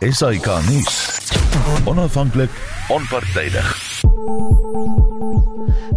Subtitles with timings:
[0.00, 1.49] SAK nuus.
[1.84, 2.50] Onafhanklik,
[2.88, 4.00] onpartydig.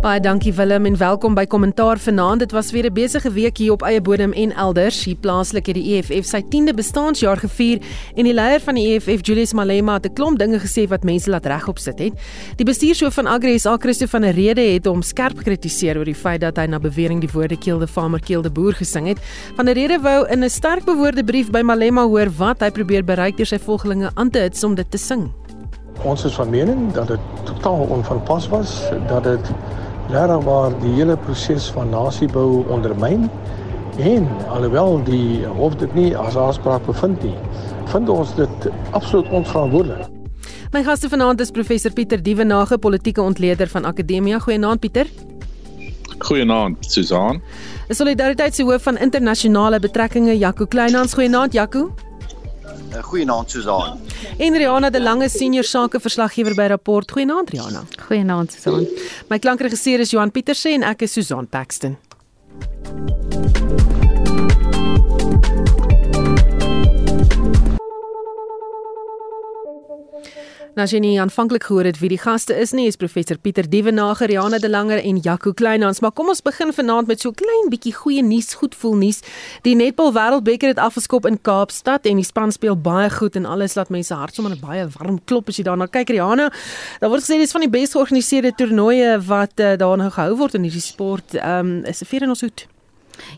[0.04, 2.40] Baie dankie Willem en welkom by Kommentaar vanaand.
[2.40, 5.04] Dit was weer 'n besige week hier op eie bodem en elders.
[5.04, 7.80] Hier plaaslik het die EFF sy 10de bestaanjaar gevier
[8.16, 11.30] en die leier van die EFF, Julius Malema, het 'n klomp dinge gesê wat mense
[11.30, 12.14] laat regop sit het.
[12.56, 16.16] Die bestuurshoof van Agri SA, Christo van der Rede, het hom skerp gekritiseer oor die
[16.16, 19.20] feit dat hy na bewering die woorde keelde farmer keelde boer gesing het.
[19.56, 23.04] Van der Rede wou in 'n sterk bewoorde brief by Malema hoor wat hy probeer
[23.04, 25.32] bereik deur sy volgelinge aan te hits om dit te sing.
[26.02, 29.52] Ons is van mening dat dit totaal onvanpas was, dat dit
[30.10, 33.30] regtig waar die hele proses van nasiebou ondermyn
[34.00, 37.36] en alhoewel die hof dit nie as aanspraak bevind nie,
[37.86, 40.10] vind ons dit absoluut onverantwoordelik.
[40.74, 44.40] My gaste vanaand is professor Pieter Dievenage, politieke ontleder van Akademia.
[44.40, 45.08] Goeienaand Pieter.
[46.18, 47.42] Goeienaand Susan.
[47.88, 51.14] Die Solidariteitshoof van internasionale betrekkinge Jaco Kleinhans.
[51.14, 51.92] Goeienaand Jaco.
[53.02, 54.00] Goeienaand Susan.
[54.38, 57.12] En Rihanna de Lange senior sakeverslaggewer by Rapport.
[57.12, 57.84] Goeienaand Rihanna.
[58.08, 58.88] Goeienaand Susan.
[59.30, 61.98] My klankregisseur is Johan Pieterse en ek is Susan Paxton.
[70.74, 74.26] Nou as jy aanvanklik gehoor het wie die gaste is nie, is professor Pieter Dievenage,
[74.26, 76.00] Rihanna de Langer en Jaco Kleinhans.
[76.02, 79.22] Maar kom ons begin vanaand met so klein bietjie goeie nuus, goed voel nuus.
[79.68, 83.78] Die Netball Wêreldbeker het afgeskop in Kaapstad en die span speel baie goed en alles
[83.78, 86.10] laat mense hart sommer baie warm klop as jy daarna kyk.
[86.18, 86.50] Rihanna,
[87.06, 90.58] daar word gesê dis van die bes georganiseerde toernooie wat uh, daar nou gehou word
[90.58, 91.38] in hierdie sport.
[91.38, 92.66] Ehm um, is 'n vier in ons hoed.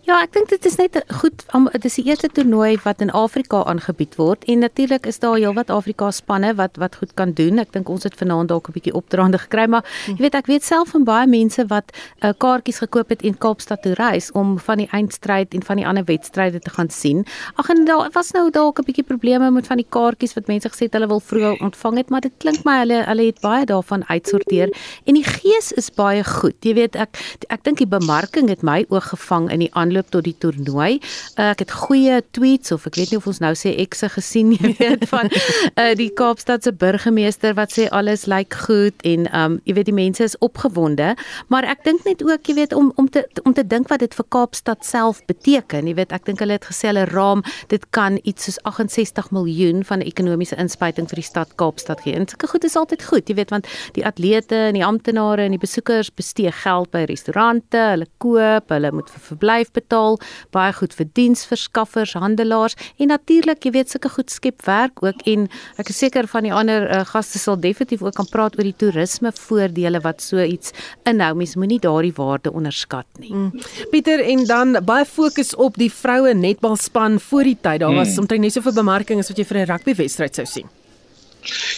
[0.05, 3.63] Ja, ek dink dit is net goed dit is die eerste toernooi wat in Afrika
[3.65, 7.59] aangebied word en natuurlik is daar heelwat Afrika spanne wat wat goed kan doen.
[7.59, 10.63] Ek dink ons het vanaand dalk 'n bietjie opdraande gekry, maar jy weet ek weet
[10.63, 14.77] self van baie mense wat uh, kaartjies gekoop het in Kaapstad toe reis om van
[14.77, 17.25] die eindstryd en van die ander wedstryde te gaan sien.
[17.55, 20.69] Ag en daar was nou dalk 'n bietjie probleme met van die kaartjies wat mense
[20.69, 23.65] gesê het hulle wil vroeg ontvang het, maar dit klink my hulle hulle het baie
[23.65, 24.69] daarvan uitsorteer
[25.05, 26.55] en die gees is baie goed.
[26.61, 27.17] Jy weet ek
[27.49, 30.99] ek dink die bemarking het my oog gevang in die aanloop tot die toernooi.
[31.35, 34.53] Uh, ek het goeie tweets of ek weet nie of ons nou sê ekse gesien
[34.55, 39.77] jy weet van uh, die Kaapstadse burgemeester wat sê alles lyk goed en um jy
[39.77, 41.13] weet die mense is opgewonde,
[41.53, 44.13] maar ek dink net ook jy weet om om te om te dink wat dit
[44.15, 45.87] vir Kaapstad self beteken.
[45.87, 49.83] Jy weet ek dink hulle het gesê hulle raam dit kan iets soos 68 miljoen
[49.87, 52.15] van ekonomiese inspuiting vir die stad Kaapstad gee.
[52.15, 55.55] En sulke goed is altyd goed, jy weet want die atlete en die amptenare en
[55.55, 60.19] die besoekers bestee geld by restaurante, hulle koop, hulle moet vir verblyf betaal,
[60.51, 65.47] baie goed vir diensverskaffers, handelaars en natuurlik, jy weet, sulke goed skep werk ook en
[65.77, 68.75] ek is seker van die ander uh, gaste sal definitief ook kan praat oor die
[68.75, 70.73] toerisme voordele wat so iets
[71.05, 71.33] inhou.
[71.35, 73.33] Mens moenie daardie waarde onderskat nie.
[73.33, 73.51] Mm.
[73.91, 77.79] Pieter en dan baie fokus op die vroue netbalspan voor die tyd.
[77.79, 78.25] Daar was mm.
[78.25, 80.69] omtrent net soveel bemarking as wat jy vir 'n rugbywedstryd sou sien.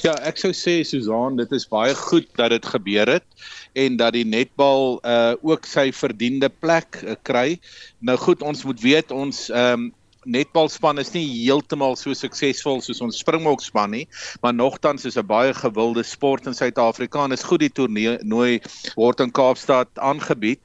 [0.05, 3.25] Ja, ek sou sê Susan, dit is baie goed dat dit gebeur het
[3.77, 7.59] en dat die netbal uh ook sy verdiende plek uh, kry.
[7.99, 9.93] Nou goed, ons moet weet ons ehm um,
[10.27, 14.03] netbalspan is nie heeltemal so suksesvol soos ons springbokspan nie,
[14.43, 18.59] maar nogtans is 'n baie gewilde sport in Suid-Afrika en is goed die toernooi
[18.95, 20.59] word in Kaapstad aangebied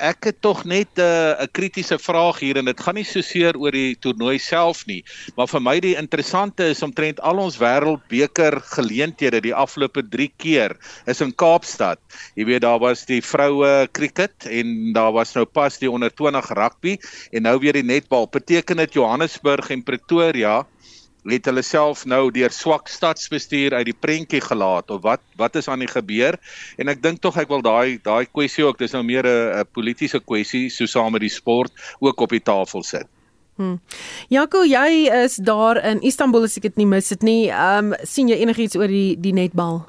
[0.00, 3.56] ek het tog net 'n uh, kritiese vraag hier en dit gaan nie so seer
[3.56, 5.04] oor die toernooi self nie,
[5.36, 10.76] maar vir my die interessante is omtrent al ons wêreldbeker geleenthede die afgelope 3 keer
[11.06, 12.00] is in Kaapstad.
[12.34, 16.50] Jy weet daar was die vroue cricket en daar was nou pas die onder 20
[16.56, 16.98] rugby
[17.32, 18.26] en nou weer die netbal.
[18.26, 20.64] Beteken dit Johannesburg en Pretoria
[21.28, 25.68] het hulle self nou deur swak stadsbestuur uit die prentjie gelaat of wat wat is
[25.68, 26.38] aan die gebeur
[26.78, 30.20] en ek dink tog ek wil daai daai kwessie ook dis nou meer 'n politieke
[30.20, 33.06] kwessie so saam met die sport ook op die tafel sit.
[33.56, 33.80] Hmm.
[34.28, 37.50] Jaco, jy is daar in Istanbul as ek dit nie mis dit nie.
[37.50, 39.82] Ehm um, sien jy enigiets oor die die netbal?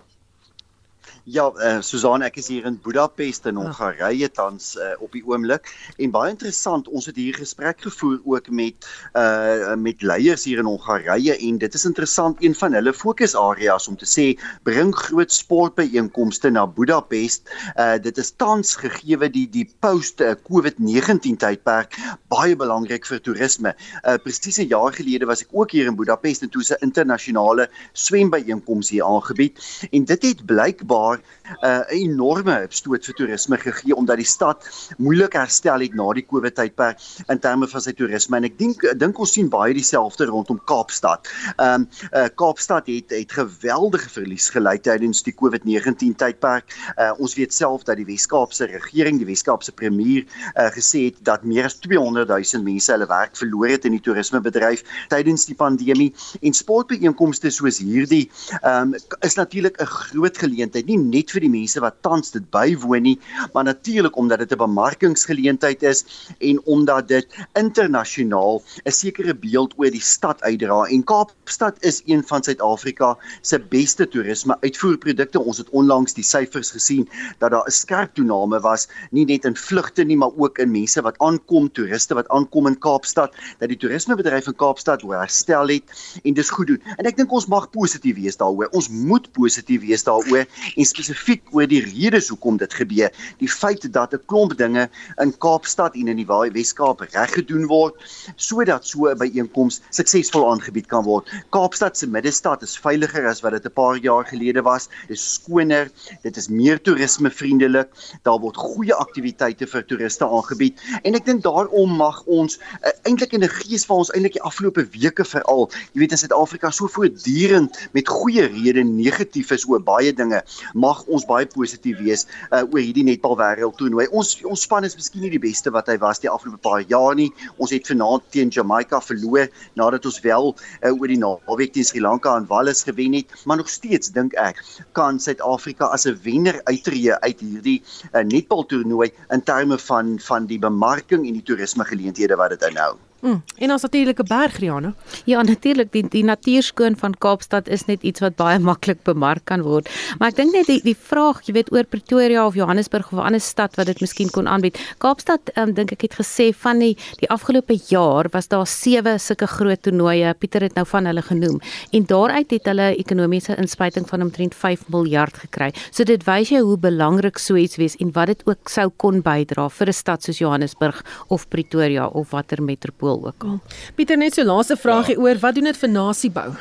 [1.32, 5.70] Ja, uh, Susan, ek is hier in Budapest in Hongarye tans uh, op die oomblik
[6.02, 10.68] en baie interessant, ons het hier gesprek gevoer ook met uh met leiers hier in
[10.68, 14.26] Hongarye en dit is interessant een van hulle fokusareas om te sê
[14.68, 17.48] bring groot sportbyeenkomste na Budapest.
[17.80, 20.20] Uh dit is tans gegee die die post
[20.50, 21.96] COVID-19 tydperk
[22.34, 23.72] baie belangrik vir toerisme.
[24.04, 27.70] Uh presies 'n jaar gelede was ek ook hier in Budapest en toe 'n internasionale
[27.94, 34.18] swembyeenkoms hier aangebied en dit het blykbaar 'n uh, enorme stoot vir toerisme gegee omdat
[34.22, 38.48] die stad moeilik herstel het na die COVID tydperk in terme van sy toerisme en
[38.50, 41.28] ek dink dink ons sien baie dieselfde rondom Kaapstad.
[41.58, 46.76] Ehm um, uh, Kaapstad het het geweldige verlies gely tydens die COVID-19 tydperk.
[46.98, 50.26] Uh, ons weet self dat die Wes-Kaapse regering, die Wes-Kaapse premier
[50.56, 54.04] uh, gesê het dat meer as 200 000 mense hulle werk verloor het in die
[54.04, 58.28] toerismebedryf tydens die pandemie en sportbeeenkomste soos hierdie
[58.62, 62.46] ehm um, is natuurlik 'n groot geleentheid nie net vir die mense wat tans dit
[62.52, 63.18] bywoon nie,
[63.54, 66.06] maar natuurlik omdat dit 'n bemarkingsgeleentheid is
[66.40, 72.24] en omdat dit internasionaal 'n sekere beeld oor die stad uitdra en Kaapstad is een
[72.24, 75.40] van Suid-Afrika se beste toerisme uitvoerprodukte.
[75.40, 77.10] Ons het onlangs die syfers gesien
[77.40, 81.02] dat daar 'n skerp toename was nie net in vlugte nie, maar ook in mense
[81.02, 85.84] wat aankom, toeriste wat aankom in Kaapstad, dat die toerismebedryf in Kaapstad herstel het
[86.24, 86.82] en dis goed doen.
[86.98, 88.70] En ek dink ons mag positief wees daaroor.
[88.72, 90.46] Ons moet positief wees daaroor
[90.76, 93.12] en spesifiek oor die redes hoekom dit gebeur.
[93.40, 94.90] Die feit dat 'n klomp dinge
[95.24, 97.96] in Kaapstad en in die Wes-Kaap reggedoen word
[98.36, 101.28] sodat so 'n byeenkoms suksesvol aangebied kan word.
[101.50, 104.90] Kaapstad se middestad is veiliger as wat dit 'n paar jaar gelede was.
[105.08, 105.90] Dit is skoner,
[106.24, 107.90] dit is meer toerismevriendelik.
[108.24, 113.34] Daar word goeie aktiwiteite vir toeriste aangebied en ek dink daarom mag ons uh, eintlik
[113.34, 116.88] in 'n gees van ons eintlik die afgelope weke veral, jy weet in Suid-Afrika so
[116.88, 120.42] voortdurend met goeie redes negatief is oor baie dinge,
[120.84, 124.08] mag ons baie positief wees uh, oor hierdie netbal wêreld toernooi.
[124.12, 127.18] Ons ons span is miskien nie die beste wat hy was die afgelope paar jaar
[127.18, 127.30] nie.
[127.58, 129.50] Ons het vanaand teen Jamaica verloor
[129.80, 133.62] nadat ons wel uh, oor die naweek teen Sri Lanka en Wallis gewen het, maar
[133.62, 134.64] nog steeds dink ek
[134.98, 137.80] kan Suid-Afrika as 'n wenner uittreë uit hierdie
[138.14, 142.70] uh, netbal toernooi in terme van van die bemarking en die toerisme geleenthede wat dit
[142.72, 142.96] inhou.
[143.22, 143.44] Mm.
[143.62, 144.94] En ons natuurlike bergriane.
[145.30, 149.62] Ja, natuurlik die die natuurskoon van Kaapstad is net iets wat baie maklik bemark kan
[149.62, 149.90] word.
[150.18, 153.28] Maar ek dink net die die vraag, jy weet oor Pretoria of Johannesburg of 'n
[153.30, 154.80] ander stad wat dit miskien kon aanbied.
[154.98, 159.48] Kaapstad, um, dink ek het gesê van die die afgelope jaar was daar sewe sulke
[159.48, 160.34] groot toernooie.
[160.34, 161.62] Pieter het nou van hulle genoem.
[161.92, 165.72] En daaruit het hulle ekonomiese inspuiting van omtrent 5 miljard gekry.
[165.92, 169.22] So dit wys jou hoe belangrik so iets wees en wat dit ook sou kon
[169.22, 173.60] bydra vir 'n stad soos Johannesburg of Pretoria of watter metropool skool ook al.
[173.96, 175.22] Pieter net so laaste vraagie ja.
[175.22, 176.52] oor wat doen dit vir nasiebou?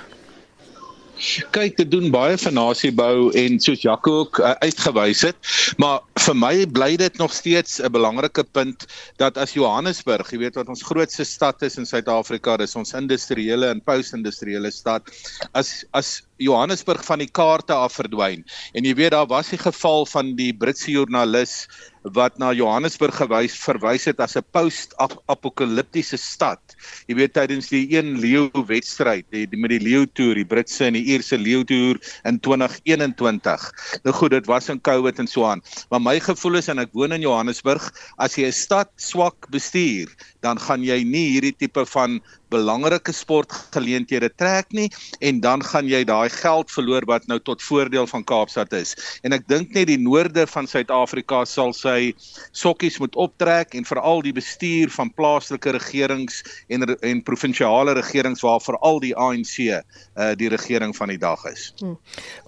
[1.52, 5.36] Kyk, dit doen baie vir nasiebou en soos Jaco ook uh, uitgewys het,
[5.76, 8.86] maar vir my bly dit nog steeds 'n belangrike punt
[9.20, 13.68] dat as Johannesburg, jy weet wat ons grootste stad is in Suid-Afrika, dis ons industriële
[13.68, 15.12] en post-industriële stad,
[15.52, 18.44] as as Johannesburg van die kaarte af verdwyn.
[18.72, 21.66] En jy weet daar was die geval van die Britse joernalis
[22.02, 26.60] wat na Johannesburg gewys verwys het as 'n post-apokaliptiese stad.
[27.06, 30.86] Jy weet tydens die een leeu wedstryd, die, die met die leeu toer, die Britse
[30.86, 34.00] en die Ierse leeu toer in 2021.
[34.04, 35.62] Nou goed, dit was in COVID en so aan.
[35.90, 40.08] Maar my gevoel is en ek woon in Johannesburg, as jy 'n stad swak bestuur,
[40.40, 44.88] dan gaan jy nie hierdie tipe van belangrike sportgeleenthede trek nie
[45.20, 48.94] en dan gaan jy daai geld verloor wat nou tot voordeel van Kaapstad is.
[49.22, 52.12] En ek dink net die noorde van Suid-Afrika sal sy
[52.52, 58.60] sokkies moet optrek en veral die bestuur van plaaslike regerings en en provinsiale regerings waar
[58.64, 61.70] veral die ANC uh eh, die regering van die dag is.
[61.80, 61.96] Hmm.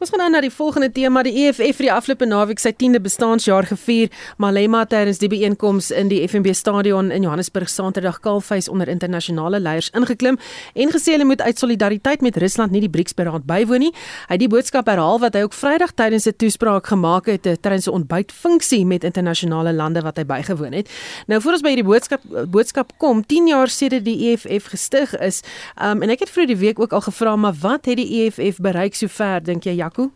[0.00, 3.00] Ons gaan nou na die volgende tema, die EFF vir die afgelope naweek sy 10de
[3.02, 4.10] bestaanjaar gevier.
[4.42, 9.91] Malema tydens die byeenkoms in die FNB stadion in Johannesburg Saterdag kaalfees onder internasionale leiers
[9.92, 10.38] ingeklim
[10.74, 13.92] en gesê hulle moet uit solidariteit met Rusland nie die BRICS-beraad bywoon nie.
[14.28, 17.56] Hy het die boodskap herhaal wat hy ook Vrydag tydens 'n toespraak gemaak het eh,
[17.60, 20.88] tydens 'n ontbytfunksie met internasionale lande wat hy bygewoon het.
[21.26, 25.42] Nou voor ons by hierdie boodskap boodskap kom, 10 jaar sedert die EFF gestig is,
[25.82, 28.58] um, en ek het vroeër die week ook al gevra maar wat het die EFF
[28.58, 30.10] bereik sover dink jy Jaco?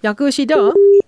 [0.00, 1.04] Jaco, is jy daar?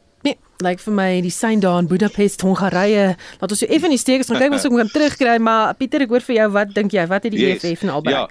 [0.65, 3.15] Lyk vir my die sein daar in Budapest, Hongarye.
[3.41, 6.03] Laat ons so effe in die steek is, maar kyk ons moet terugkry, maar Pieter,
[6.07, 7.07] ek hoor vir jou, wat dink jy?
[7.11, 7.63] Wat het die yes.
[7.63, 8.17] EFF en albei?
[8.17, 8.27] Ja.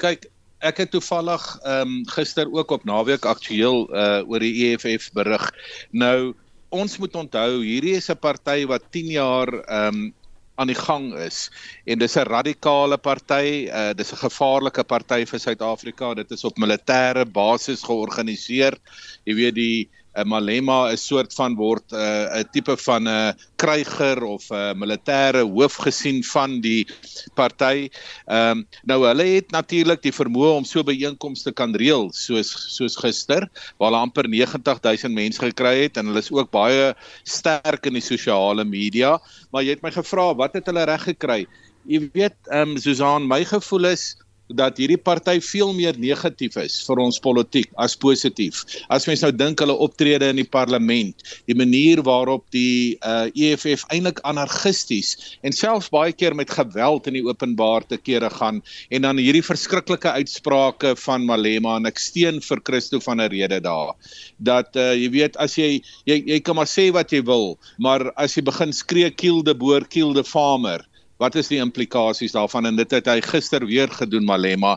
[0.00, 0.28] Kyk,
[0.64, 5.44] ek het toevallig ehm um, gister ook op naweek aktueel uh oor die EFF berig.
[5.92, 6.34] Nou
[6.74, 10.14] ons moet onthou, hierdie is 'n party wat 10 jaar ehm um,
[10.56, 11.50] aan die gang is
[11.84, 16.14] en dis 'n radikale party, uh dis 'n gevaarlike party vir Suid-Afrika.
[16.14, 18.78] Dit is op militêre basis georganiseer.
[19.24, 23.08] Jy weet die 'n Malema 'n soort van word eh, 'n uh, tipe van 'n
[23.08, 26.86] uh, kryger of 'n uh, militêre hoof gesien van die
[27.34, 27.88] party.
[28.26, 32.96] Ehm um, nou hulle het natuurlik die vermoë om so byeenkomste kan reël soos soos
[32.96, 36.94] gister waar hulle amper 90000 mense gekry het en hulle is ook baie
[37.24, 39.18] sterk in die sosiale media,
[39.52, 41.46] maar jy het my gevra wat het hulle reg gekry?
[41.86, 44.16] Jy weet ehm um, Susan, my gevoel is
[44.48, 48.62] dat hierdie party veel meer negatief is vir ons politiek as positief.
[48.92, 53.86] As mens nou dink hulle optrede in die parlement, die manier waarop die uh, EFF
[53.90, 59.06] eintlik anargisties en selfs baie keer met geweld in die openbaar te kere gaan en
[59.08, 63.94] dan hierdie verskriklike uitsprake van Malema en ek steun vir Christo van 'n rede daar.
[64.38, 68.12] Dat uh, jy weet as jy, jy jy kan maar sê wat jy wil, maar
[68.16, 70.84] as jy begin skree kill the boer, kill the farmer
[71.22, 74.76] wat is die implikasies daarvan en dit het hy gister weer gedoen Malema.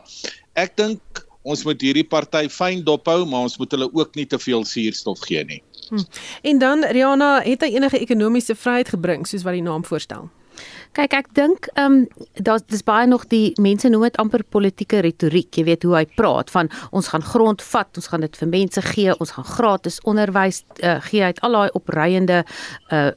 [0.58, 4.38] Ek dink ons moet hierdie party fyn dophou, maar ons moet hulle ook nie te
[4.38, 5.62] veel suurstof gee nie.
[5.88, 6.04] Hm.
[6.42, 10.28] En dan Rihanna, het hy enige ekonomiese vryheid gebring soos wat die naam voorstel?
[10.92, 15.00] Kyk, ek dink ehm um, daar's dis baie nog die mense noem dit amper politieke
[15.06, 15.54] retoriek.
[15.54, 18.82] Jy weet hoe hy praat van ons gaan grond vat, ons gaan dit vir mense
[18.88, 22.42] gee, ons gaan gratis onderwys uh, gee uit al daai opreiende
[22.90, 23.10] uh,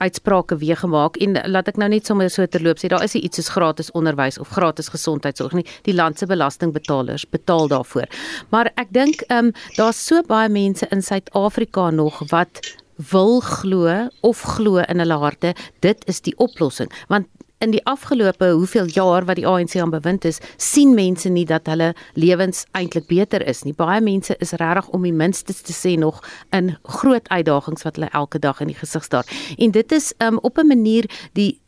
[0.00, 3.36] uitsprake weer gemaak en laat ek nou net sommer so terloop sê daar is iets
[3.40, 5.66] soos gratis onderwys of gratis gesondheidsorg nie.
[5.84, 8.08] Die land se belastingbetalers betaal daarvoor.
[8.50, 12.64] Maar ek dink ehm um, daar's so baie mense in Suid-Afrika nog wat
[13.10, 16.90] wil glo of glo in hulle harte dit is die oplossing.
[17.08, 17.26] Want
[17.60, 21.68] in die afgelope hoeveel jaar wat die ANC aan bewind is sien mense nie dat
[21.68, 23.74] hulle lewens eintlik beter is nie.
[23.76, 26.22] Baie mense is regtig om die minste te sê nog
[26.56, 29.28] in groot uitdagings wat hulle elke dag in die gesig staar.
[29.58, 31.60] En dit is um, op 'n manier die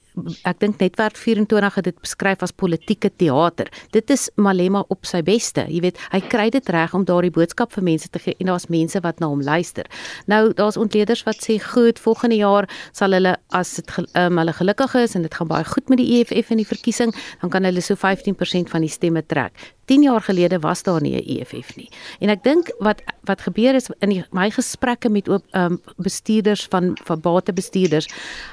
[0.49, 3.71] ek dink netwerk 24 het dit beskryf as politieke teater.
[3.95, 5.65] Dit is Malema op sy beste.
[5.69, 8.69] Jy weet, hy kry dit reg om daardie boodskap vir mense te gee en daar's
[8.73, 9.89] mense wat na hom luister.
[10.31, 14.97] Nou daar's ontleeders wat sê goed, volgende jaar sal hulle as dit um, hulle gelukkig
[15.03, 17.85] is en dit gaan baie goed met die EFF in die verkiesing, dan kan hulle
[17.85, 19.73] so 15% van die stemme trek.
[19.85, 21.89] 10 jaar gelede was daar nie 'n EFF nie.
[22.21, 26.67] En ek dink wat wat gebeur is in die, my gesprekke met ook um, bestuurders
[26.71, 28.09] van van batebestuurders,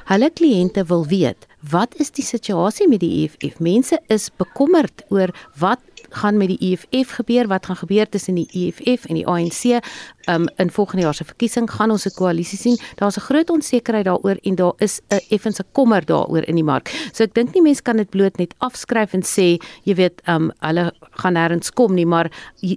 [0.06, 3.60] hulle kliënte wil weet, wat is die situasie met die EFF?
[3.60, 5.80] Mense is bekommerd oor wat
[6.10, 7.48] gaan met die EFF gebeur?
[7.48, 9.84] Wat gaan gebeur tussen die EFF en die ANC?
[10.30, 12.78] Um in volgende jaar se verkiesing gaan ons 'n koalisie sien.
[12.96, 17.10] Daar's 'n groot onsekerheid daaroor en daar is 'n effense kommer daaroor in die mark.
[17.14, 20.52] So ek dink nie mense kan dit bloot net afskryf en sê, jy weet, um
[20.60, 22.32] hulle gaan nêrens kom nie, maar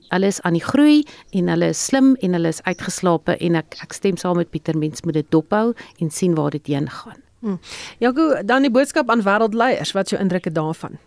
[0.09, 3.77] hulle is aan die groei en hulle is slim en hulle is uitgeslape en ek
[3.83, 7.21] ek stem saam met Pieter mens moet dit dophou en sien waar dit heen gaan.
[7.43, 7.59] Hmm.
[7.99, 10.99] Jaco, dan die boodskap aan wêreldleiers, wat jou indrukke daarvan?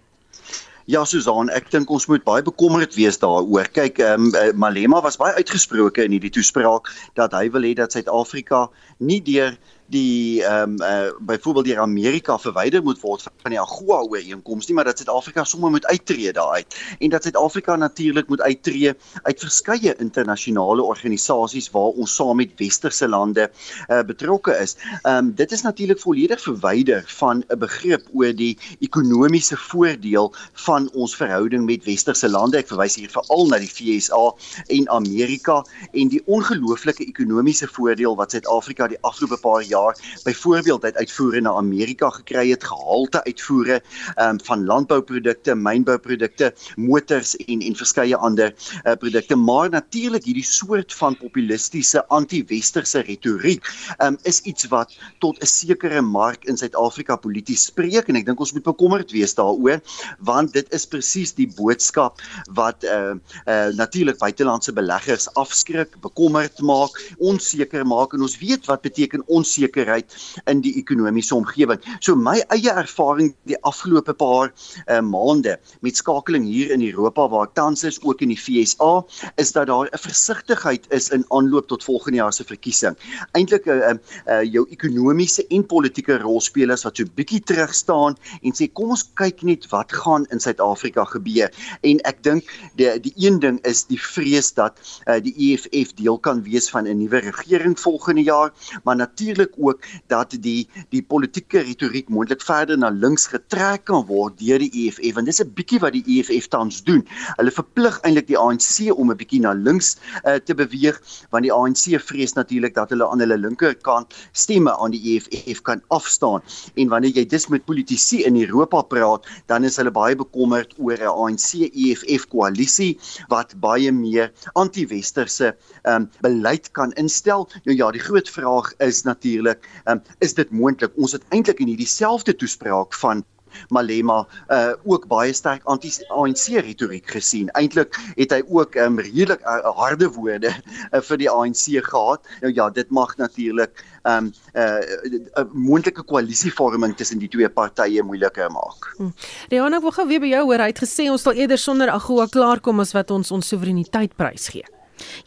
[0.85, 3.65] Ja Susan, ek dink ons moet baie bekommerd wees daaroor.
[3.73, 7.95] Kyk, ehm um, Malema was baie uitgesproke in hierdie toespraak dat hy wil hê dat
[7.95, 8.67] Suid-Afrika
[9.01, 13.99] nie deur die ehm um, uh, byvoorbeeld deur Amerika verwyder moet word van die AGOA
[14.09, 18.95] ooreenkoms nie maar dat Suid-Afrika sommer moet uittreë daaruit en dat Suid-Afrika natuurlik moet uittreë
[19.23, 23.45] uit verskeie internasionale organisasies waar ons saam met westerse lande
[23.89, 24.75] uh, betrokke is.
[25.03, 30.89] Ehm um, dit is natuurlik volledig verwyder van 'n begrip oor die ekonomiese voordeel van
[30.93, 32.57] ons verhouding met westerse lande.
[32.57, 34.33] Ek verwys hier veral na die FSA
[34.67, 35.61] en Amerika
[35.91, 41.41] en die ongelooflike ekonomiese voordeel wat Suid-Afrika die afgelope paar jaar jaar byvoorbeeld uit uitvoere
[41.41, 43.81] na Amerika gekry het, gehalte uitvoere
[44.21, 49.35] um, van landbouprodukte, mynbouprodukte, motors en en verskeie ander uh, produkte.
[49.35, 53.67] Maar natuurlik hierdie soort van populistiese anti-westerse retoriek
[54.03, 58.39] um, is iets wat tot 'n sekere mark in Suid-Afrika polities spreek en ek dink
[58.39, 59.81] ons moet bekommerd wees daaroor
[60.19, 62.21] want dit is presies die boodskap
[62.53, 63.15] wat uh,
[63.45, 69.64] uh, natuurlik buitelandse beleggers afskrik, bekommerd maak, onseker maak en ons weet wat beteken onseker
[69.65, 71.81] onsekerheid in die ekonomiese omgewing.
[71.99, 74.51] So my eie ervaring die afgelope paar
[74.87, 79.03] uh, maande met skakeling hier in Europa waar ek tans is ook in die FSA
[79.41, 82.95] is dat daar 'n versigtigheid is in aanloop tot volgende jaar se verkiesing.
[83.33, 83.95] Eintlik 'n uh, uh,
[84.27, 89.09] uh, jou ekonomiese en politieke rolspelers wat so bietjie terug staan en sê kom ons
[89.15, 91.49] kyk net wat gaan in Suid-Afrika gebeur.
[91.81, 92.43] En ek dink
[92.75, 96.87] die die een ding is die vrees dat uh, die EFF deel kan wees van
[96.87, 98.53] 'n nuwe regering volgende jaar,
[98.83, 104.37] maar natuurlik ook dat die die politieke retoriek moontlik verder na links getrek kan word
[104.39, 107.05] deur die EFF want dis 'n bietjie wat die EFF tans doen.
[107.37, 110.99] Hulle verplig eintlik die ANC om 'n bietjie na links uh, te beweeg
[111.31, 115.81] want die ANC vrees natuurlik dat hulle aan hulle linkerkant stemme aan die EFF kan
[115.87, 116.41] afstaan.
[116.75, 120.97] En wanneer jy dis met politici in Europa praat, dan is hulle baie bekommerd oor
[120.97, 122.97] 'n ANC-EFF koalisie
[123.29, 127.47] wat baie meer anti-westerse um, beleid kan instel.
[127.63, 130.91] Nou ja, die groot vraag is natuurlik natuurlik, um, is dit moontlik?
[130.97, 133.23] Ons het eintlik in hierdie selfde toespraak van
[133.71, 137.47] Malema uh ook baie sterk anti-ANC retoriek gesien.
[137.55, 142.27] Eintlik het hy ook um, redelik uh, harde woorde uh, vir die ANC gehad.
[142.41, 148.03] Nou ja, dit mag natuurlik um 'n uh, uh, moontlike koalisievorming tussen die twee partye
[148.03, 148.91] moeiliker maak.
[148.97, 149.15] Hm.
[149.49, 150.59] Rihanna, ek wil gou weer by jou hoor.
[150.59, 154.74] Hy het gesê ons sal eerder sonder AGOA klaarkom as wat ons ons soewereiniteit prysgee.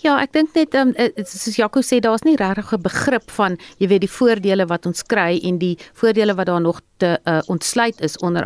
[0.03, 0.93] Ja, ek dink net um,
[1.25, 5.03] soos Jaco sê daar's nie regtig 'n begrip van jy weet die voordele wat ons
[5.03, 8.45] kry en die voordele wat daar nog te uh, ontsluit is onder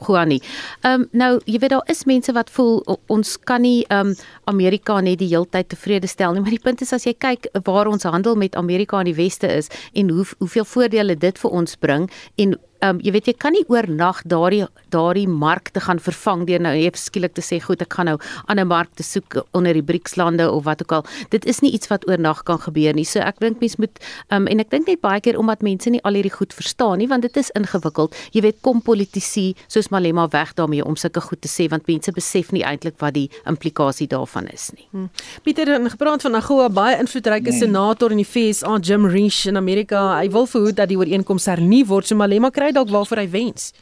[0.00, 0.40] Guani.
[0.82, 4.14] Ehm um, nou jy weet daar is mense wat voel ons kan nie ehm um,
[4.44, 7.86] Amerika net die heeltyd tevrede stel nie, maar die punt is as jy kyk waar
[7.86, 11.76] ons handel met Amerika in die weste is en hoe hoeveel voordele dit vir ons
[11.76, 16.62] bring en um, jy weet jy kan nie oornag daardie daardie markte gaan vervang deur
[16.62, 18.16] nou net skielik te sê goed ek gaan nou
[18.50, 21.06] ander markte soek onder die BRICS lande of wat ook al.
[21.32, 23.06] Dit is nie iets wat oornag kan gebeur nie.
[23.08, 26.02] So ek dink mense moet um, en ek dink net baie keer omdat mense nie
[26.04, 27.83] al hierdie goed verstaan nie want dit is ingewikkeld.
[28.32, 32.12] Jy weet kom politici soos Malema weg daarmee om sulke goed te sê want mense
[32.12, 34.86] besef nie eintlik wat die implikasie daarvan is nie.
[34.92, 35.10] Hmm.
[35.44, 37.58] Pieter in gepraat van Agoa baie invloedryke hmm.
[37.58, 40.18] senator in die FSA Jim Risch in Amerika.
[40.20, 42.08] Hy wil verhoed dat die ooreenkoms hernu word.
[42.08, 43.72] So Malema kry dalk waarvoor hy wens.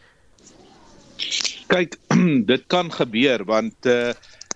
[1.72, 1.98] Kyk,
[2.50, 4.12] dit kan gebeur want uh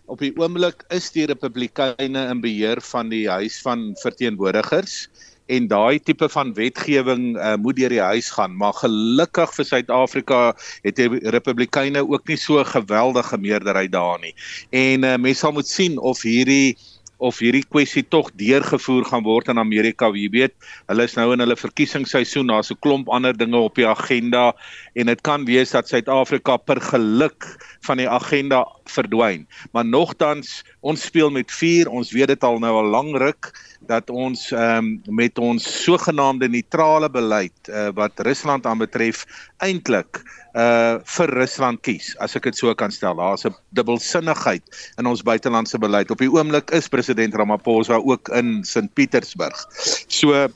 [0.06, 5.08] op die oomblik is die Republikeine in beheer van die huis van verteenwoordigers
[5.46, 8.56] en daai tipe van wetgewing uh, moet deur die huis gaan.
[8.56, 10.40] Maar gelukkig vir Suid-Afrika
[10.82, 14.34] het die Republikeine ook nie so geweldige meerderheid daar nie.
[14.70, 16.76] En uh, mense sal moet sien of hierdie
[17.16, 20.10] of hierdie kwessie tog deurgevoer gaan word in Amerika.
[20.12, 20.52] Wie weet,
[20.90, 24.52] hulle is nou in hulle verkiesingsseisoen, daar's 'n klomp ander dinge op die agenda.
[24.94, 27.44] En dit kan wees dat Suid-Afrika per geluk
[27.86, 29.46] van die agenda verdwyn.
[29.72, 31.90] Maar nogtans, ons speel met vuur.
[31.90, 33.52] Ons weet dit al nou al lank ruk
[33.86, 39.24] dat ons ehm um, met ons sogenaamde neutrale beleid uh, wat Rusland aanbetref
[39.62, 40.22] eintlik
[40.56, 43.18] uh vir Rusland kies as ek dit so kan stel.
[43.20, 44.64] Daar's 'n dubbelsinnigheid
[44.98, 46.10] in ons buitelandse beleid.
[46.10, 49.66] Op die oomblik is president Ramaphosa ook in Sint Petersburg.
[50.08, 50.48] So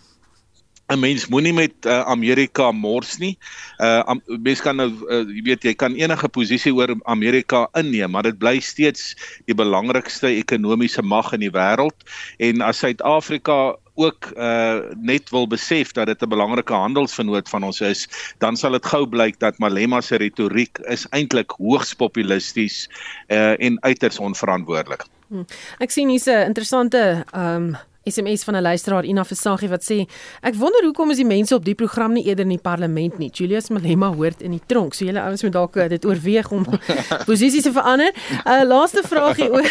[0.90, 3.38] 'n mens moenie met uh, Amerika mors nie.
[3.78, 8.26] Uh mens kan nou uh, jy weet jy kan enige posisie oor Amerika inneem, maar
[8.26, 9.14] dit bly steeds
[9.46, 15.92] die belangrikste ekonomiese mag in die wêreld en as Suid-Afrika ook uh net wil besef
[15.92, 20.00] dat dit 'n belangrike handelsvernoot van ons is, dan sal dit gou blyk dat Malema
[20.00, 22.88] se retoriek is eintlik hoogs populisties
[23.28, 25.06] uh en uiters onverantwoordelik.
[25.28, 25.46] Hmm.
[25.78, 30.08] Ek sien hier's 'n interessante um SMS van 'n luisteraar Ina Versagie wat sê
[30.40, 33.30] ek wonder hoekom is die mense op die program nie eerder in die parlement nie.
[33.30, 34.94] Julius Malema hoort in die tronk.
[34.94, 36.66] So julle ouens moet dalk eh, dit oorweeg om
[37.28, 38.12] posisies te verander.
[38.44, 39.68] 'n uh, Laaste vraagie oor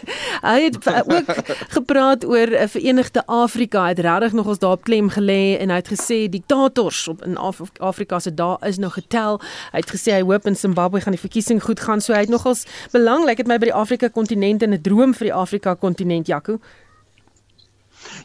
[0.50, 1.34] hy het ook
[1.68, 3.82] gepraat oor 'n uh, Verenigde Afrika.
[3.82, 7.36] Hy het regtig nog ons daarop klem gelê en hy het gesê diktators op in
[7.36, 9.40] Af Afrika se dae is nog getel.
[9.72, 12.00] Hy het gesê hy hoop in Zimbabwe gaan die verkiesing goed gaan.
[12.00, 15.26] So hy het nogals belangrik dit my by die Afrika kontinent en 'n droom vir
[15.26, 16.58] die Afrika kontinent Jaco.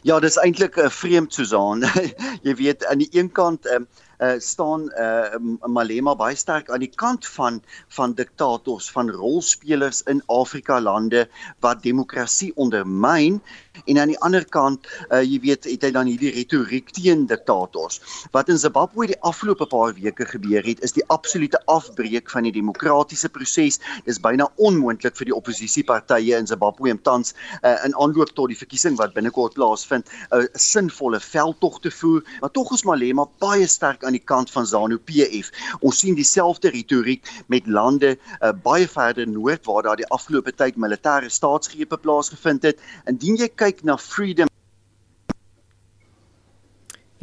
[0.02, 1.84] Ja, dis eintlik 'n uh, vreemd Susan.
[2.46, 3.86] jy weet aan die een kant um,
[4.18, 10.22] uh, staan uh, Malema baie sterk aan die kant van van diktators, van rolspelers in
[10.26, 11.28] Afrika lande
[11.60, 13.42] wat demokrasie ondermyn
[13.84, 18.00] en aan die ander kant uh, jy weet het hy dan hierdie retoriek teen diktators.
[18.34, 22.54] Wat in Zimbabwe die afgelope paar weke gebeur het, is die absolute afbreek van die
[22.54, 23.80] demokratiese proses.
[24.06, 28.58] Dis byna onmoontlik vir die oppositiepartye in Zimbabwe om tans uh, in aanloop tot die
[28.58, 33.66] verkiesing wat binnekort plaasvind, 'n uh, sinvolle veldtog te voer, maar tog is Malema baie
[33.66, 35.50] sterk aan die kant van ZANU-PF.
[35.80, 40.76] Ons sien dieselfde retoriek met lande uh, baie verder noord waar daar die afgelope tyd
[40.76, 42.80] militêre staatsgrepe plaasgevind het.
[43.10, 44.48] Indien jy kyk na freedom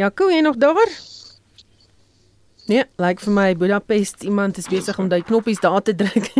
[0.01, 0.89] Jaco, jy nog daar?
[2.65, 6.31] Nee, like vir my Budapest iemand is besig om daai knoppies daar te druk.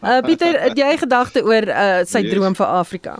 [0.00, 2.30] uh Pieter, het jy gedagte oor uh sy yes.
[2.32, 3.16] droom vir Afrika?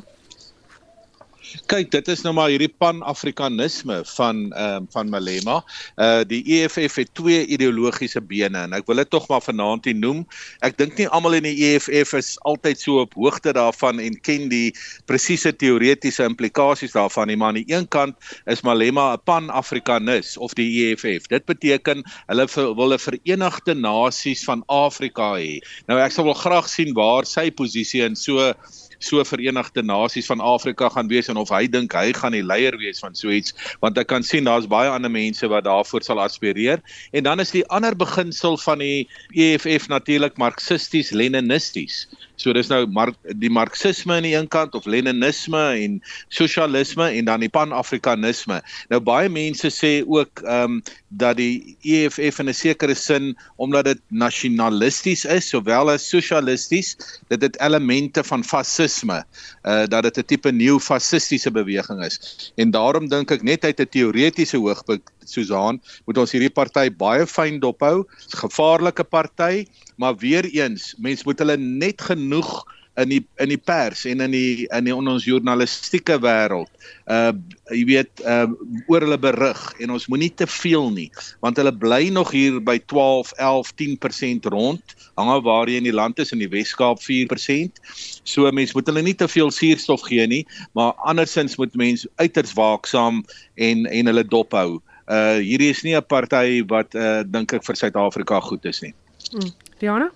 [1.71, 5.59] Kyk dit is nou maar hierdie pan-afrikanisme van ehm uh, van Malema.
[5.97, 9.97] Uh die EFF het twee ideologiese bene en ek wil dit tog maar vanaand hier
[9.97, 10.25] noem.
[10.65, 14.49] Ek dink nie almal in die EFF is altyd so op hoogte daarvan en ken
[14.53, 14.75] die
[15.09, 20.55] presiese teoretiese implikasies daarvan nie, maar aan die een kant is Malema 'n pan-afrikanis of
[20.55, 21.29] die EFF.
[21.29, 25.61] Dit beteken hulle wil 'n verenigde nasies van Afrika hê.
[25.87, 28.55] Nou ek sal wel graag sien waar sy posisie in so
[28.99, 32.77] so Verenigde Nasies van Afrika gaan wees en of hy dink hy gaan die leier
[32.79, 36.21] wees van so iets want ek kan sien daar's baie ander mense wat daarvoor sal
[36.23, 36.83] aspireer.
[37.13, 42.07] En dan is die ander beginsel van die EFF natuurlik marxisties leninisties
[42.39, 43.11] So dis nou mar
[43.43, 45.99] die marxisme aan die een kant of leninisme en
[46.31, 48.61] sosialisme en dan die pan-afrikanisme.
[48.93, 53.85] Nou baie mense sê ook ehm um, dat die EFF in 'n sekere sin omdat
[53.85, 56.97] dit nasionalisties is sowel as sosialisties,
[57.29, 59.25] dit het elemente van fasisme,
[59.65, 62.53] uh dat dit 'n tipe neo-fasistiese beweging is.
[62.57, 67.27] En daarom dink ek net uit 'n teoretiese hoogpunt Susan, moet ons hierdie party baie
[67.29, 68.07] fyn dophou.
[68.41, 72.65] Gevaarlike party, maar weer eens, mense moet hulle net genoeg
[72.99, 76.71] in die in die pers en in die in die ons journalistieke wêreld
[77.07, 77.33] uh
[77.71, 78.49] jy weet uh
[78.89, 79.61] oor hulle berig.
[79.83, 81.09] En ons moenie te veel nie
[81.45, 85.89] want hulle bly nog hier by 12 11 10% rond hang af waar jy in
[85.89, 87.83] die land is in die Weskaap 4%
[88.25, 90.45] so mense moet hulle nie te veel suurstof gee nie
[90.79, 93.23] maar andersins moet mense uiters waaksaam
[93.55, 97.65] en en hulle dop hou uh hierdie is nie 'n party wat uh dink ek
[97.65, 98.95] vir Suid-Afrika goed is nie.
[99.33, 99.53] Hmm.
[99.81, 100.11] Diana?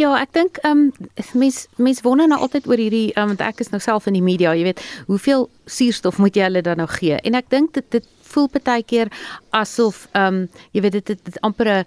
[0.00, 3.60] Ja, ek dink ehm um, mens mens wonder nou altyd oor hierdie um, want ek
[3.64, 6.88] is nou self in die media, jy weet, hoeveel suurstof moet jy hulle dan nou
[6.88, 7.18] gee?
[7.28, 9.10] En ek dink dit dit voel baie keer
[9.56, 11.84] asof ehm um, jy weet dit dit, dit amper 'n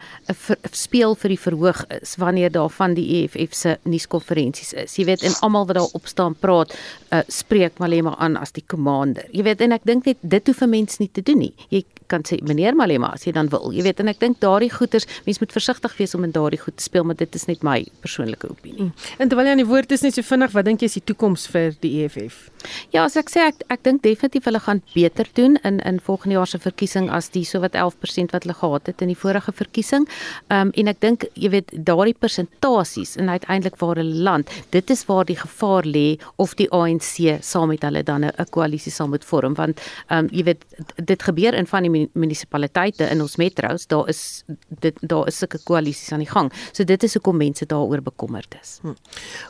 [0.71, 4.95] speel vir die verhoog is wanneer daar van die EFF se nuuskonferensies is.
[4.95, 6.73] Jy weet en almal wat daar op staan praat,
[7.11, 9.25] uh, spreek Malema aan as die commander.
[9.31, 11.53] Jy weet en ek dink net dit hoef 'n mens nie te doen nie.
[11.69, 13.71] Jy kan sê meneer Malema as jy dan wil.
[13.71, 16.77] Jy weet en ek dink daardie goeters, mens moet versigtig wees om in daardie goed
[16.77, 18.83] te speel, maar dit is net my persoonlike opinie.
[18.83, 18.91] Mm.
[19.19, 21.05] En terwyl jy aan die woord is net so vinnig, wat dink jy is die
[21.05, 22.49] toekoms vir die EFF?
[22.91, 26.30] Ja, as ek sê ek ek dink definitief hulle gaan beter doen in in volgende
[26.31, 30.07] jaar se verkiesing as die sowat 11% wat hulle gehad het in die vorige verkiesing.
[30.49, 34.89] Ehm um, en ek dink jy weet daardie persentasies en uiteindelik waar hulle land, dit
[34.89, 39.07] is waar die gevaar lê of die ANC saam met hulle dan 'n koalisie sal
[39.07, 40.65] moet vorm want ehm um, jy weet
[40.95, 44.43] dit gebeur in van die munisipaliteite in ons metro's, daar is
[44.79, 46.51] dit daar is sulke koalisies aan die gang.
[46.71, 48.79] So dit is hoekom mense daaroor bekommerd is.
[48.81, 48.95] Hm.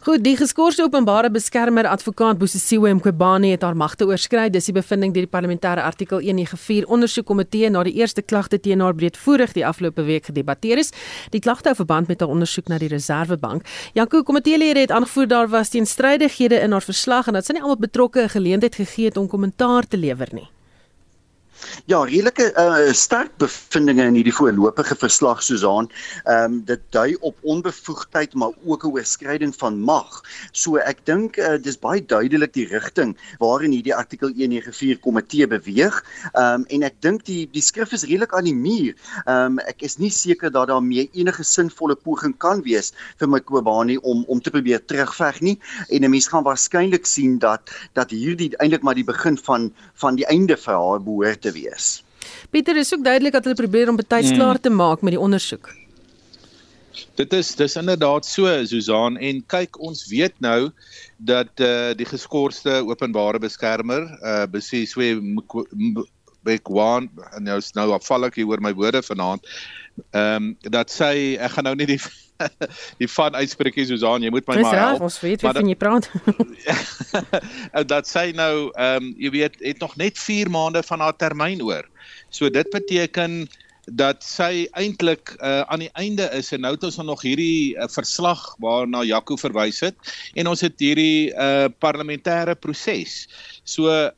[0.06, 4.50] Goed, die geskorste openbare beskermer advokaat Bosisiwe Mqobane het haar magte oorskry.
[4.50, 8.96] Dis die bevinding deur die parlementêre artikel 194 ondersoekkomitee na die eerste klagte teen haar
[8.96, 10.94] breedvoerig die afgelope week gedebatteer is.
[11.36, 13.68] Die klagte hou verband met haar ondersoek na die Reserwebank.
[13.94, 17.78] Janko komiteelede het aangevoer daar was teenstrydighede in haar verslag en dat sy nie almal
[17.78, 20.50] betrokke 'n geleentheid gegee het om kommentaar te lewer nie.
[21.90, 25.88] Ja, redelike uh, sterk bevindinge in hierdie voorlopige verslag Susan.
[26.30, 30.22] Ehm um, dit dui op onbevoegdheid maar ook 'n oorskryding van mag.
[30.52, 36.06] So ek dink uh, dis baie duidelik die rigting waarin hierdie artikel 194 komitee beweeg.
[36.34, 38.94] Ehm um, en ek dink die die skrif is redelik aan die muur.
[39.26, 43.28] Ehm um, ek is nie seker dat daar mee enige sinvolle poging kan wees vir
[43.28, 45.58] my Kobani om om te probeer terugveg nie.
[45.90, 50.16] En 'n mens gaan waarskynlik sien dat dat hierdie eintlik maar die begin van van
[50.16, 51.71] die einde vir haar behoort te wees.
[52.50, 54.38] Pieter is ook duidelik dat hulle probeer om betyds hmm.
[54.38, 55.70] klaar te maak met die ondersoek.
[57.16, 60.72] Dit is dis inderdaad so Susan en kyk ons weet nou
[61.18, 65.16] dat eh uh, die geskorste openbare beskermer eh uh, Besiswe
[66.44, 69.48] Bekwan en nou is nou afvallik hier oor my woorde vanaand.
[70.12, 72.02] Ehm um, dat sy ek gaan nou nie die
[73.02, 74.92] die van uitspreekie Susan, jy moet my Dis maar help.
[74.92, 76.10] Dis reg, ons weet wat jy praat.
[77.94, 81.64] dat sy nou ehm um, jy weet het nog net 4 maande van haar termyn
[81.66, 81.88] oor.
[82.30, 83.46] So dit beteken
[83.86, 87.88] dat sy eintlik uh, aan die einde is en nou het ons nog hierdie uh,
[87.90, 93.26] verslag waarna Jaco verwys het en ons het hierdie uh, parlementêre proses.
[93.66, 94.12] So uh,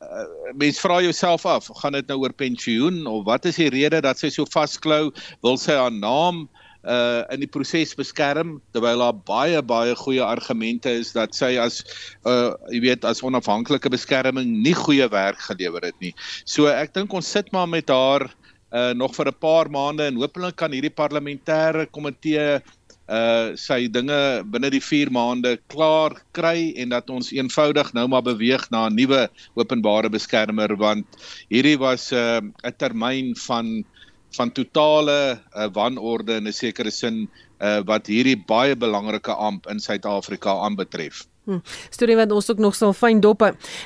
[0.52, 4.20] mens vra jouself af, gaan dit nou oor pensioen of wat is die rede dat
[4.20, 5.08] sy so vasklou?
[5.42, 10.92] Wil sy haar naam uh in die proses beskerm terwyl daar baie baie goeie argumente
[10.92, 11.82] is dat sy as
[12.28, 16.12] uh jy weet as onafhanklike beskerming nie goeie werk gelewer het nie.
[16.44, 18.28] So ek dink ons sit maar met haar
[18.74, 22.60] uh nog vir 'n paar maande en hopelik kan hierdie parlementêre komitee
[23.08, 28.24] uh sy dinge binne die 4 maande klaar kry en dat ons eenvoudig nou maar
[28.24, 31.06] beweeg na 'n nuwe openbare beskermer want
[31.50, 33.84] hierdie was 'n uh, 'n termyn van
[34.36, 37.28] van totale uh, wanorde in 'n sekere sin
[37.60, 41.24] uh, wat hierdie baie belangrike amp in Suid-Afrika aanbetref.
[41.44, 41.58] Hm.
[41.92, 43.42] Storie wat ons ook nog sal fyn dop.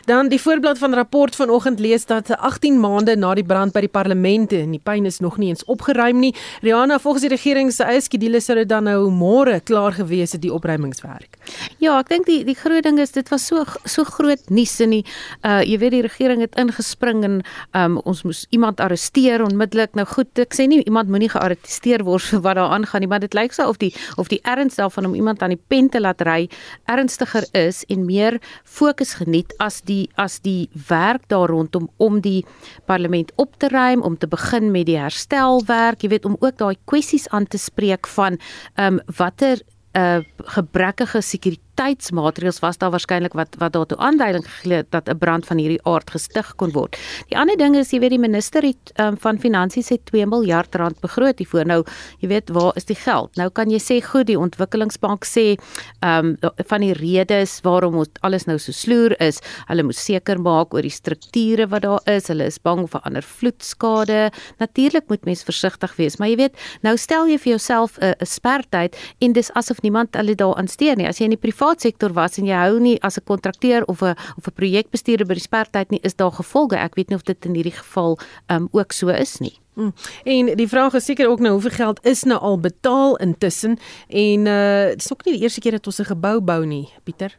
[0.07, 3.91] Dan die voorblad van rapport vanoggend lees dat 18 maande na die brand by die
[3.91, 6.31] parlement en die pyn is nog nie eens opgeruim nie.
[6.63, 10.43] Rihanna volgens die regering se eie skedules sou dit dan nou môre klaar gewees het
[10.45, 11.41] die opruimingswerk.
[11.83, 14.95] Ja, ek dink die die groot ding is dit was so so groot nuus in
[14.95, 15.03] die
[15.43, 17.41] uh jy weet die regering het ingespring en
[17.75, 19.99] um ons moes iemand arresteer onmiddellik.
[19.99, 23.27] Nou goed, ek sê nie iemand moenie gearresteer word vir wat daar aangaan nie, maar
[23.27, 25.99] dit lyk so of die of die erns daarvan om iemand aan die pen te
[25.99, 26.47] laat ry
[26.87, 32.45] ernstiger is en meer fokus geniet as die as die werk daar rondom om die
[32.87, 36.77] parlement op te ruim, om te begin met die herstelwerk, jy weet om ook daai
[36.85, 38.39] kwessies aan te spreek van
[38.75, 39.59] ehm um, watter
[39.95, 40.21] 'n uh,
[40.55, 45.47] gebrekkige sekuriteit sekuriteitsmaatreëls was daar waarskynlik wat wat daartoe aanduiding gegee het dat 'n brand
[45.47, 46.97] van hierdie aard gestig kon word.
[47.29, 50.75] Die ander ding is jy weet die minister het um, van finansies het 2 miljard
[50.75, 51.65] rand begroot hiervoor.
[51.67, 51.85] Nou,
[52.19, 53.37] jy weet waar is die geld?
[53.37, 55.57] Nou kan jy sê goed, die ontwikkelingsbank sê
[56.01, 60.41] ehm um, van die redes waarom ons alles nou so sloer is, hulle moet seker
[60.41, 62.29] maak oor die strukture wat daar is.
[62.29, 64.31] Hulle is bang vir ander vloedskade.
[64.59, 68.27] Natuurlik moet mens versigtig wees, maar jy weet, nou stel jy vir jouself 'n 'n
[68.27, 71.07] spertyd en dis asof niemand hulle daaraan steur nie.
[71.07, 74.03] As jy in die privaat sektor was en jy hou nie as 'n kontrakteur of
[74.03, 76.77] 'n of 'n projekbestuurder by die spertyd nie, is daar gevolge.
[76.77, 79.59] Ek weet nie of dit in hierdie geval um ook so is nie.
[79.75, 79.95] Hmm.
[80.25, 83.79] En die vraag is seker ook nou hoeveel geld is nou al betaal intussen
[84.09, 87.39] en uh dis ook nie die eerste keer dat ons 'n gebou bou nie, Pieter.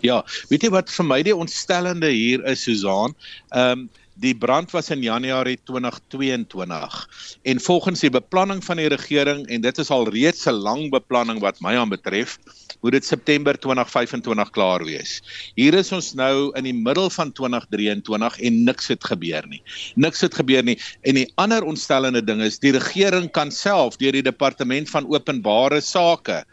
[0.00, 3.14] Ja, weet jy wat vir my die ontstellende hier is Susan?
[3.50, 6.94] Ehm um, Die brand was in Januarie 2022
[7.42, 11.40] en volgens die beplanning van die regering en dit is al reeds 'n lang beplanning
[11.44, 12.38] wat my aanbetref,
[12.80, 15.20] moet dit September 2025 klaar wees.
[15.54, 19.60] Hier is ons nou in die middel van 2023 en niks het gebeur nie.
[19.96, 24.12] Niks het gebeur nie en die ander ontstellende ding is die regering kan self deur
[24.12, 26.44] die departement van openbare sake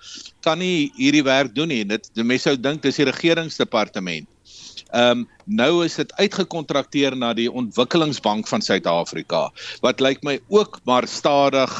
[0.43, 1.83] kan nie hierdie werk doen nie.
[1.87, 4.27] Dit mense sou dink dis die regeringsdepartement.
[4.93, 9.49] Ehm um, nou is dit uitgekontrakteer na die Ontwikkelingsbank van Suid-Afrika
[9.81, 11.73] wat lyk my ook maar stadig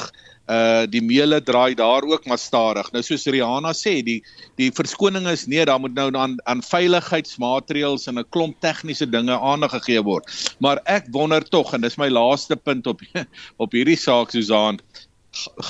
[0.51, 2.89] uh die meele draai daar ook maar stadig.
[2.91, 4.23] Nou soos Rihanna sê, die
[4.59, 9.39] die verskoning is nee, daar moet nou aan aan veiligheidsmaatreëls en 'n klomp tegniese dinge
[9.39, 10.27] aandag gegee word.
[10.59, 12.99] Maar ek wonder tog en dis my laaste punt op
[13.63, 14.79] op hierdie saak Susan,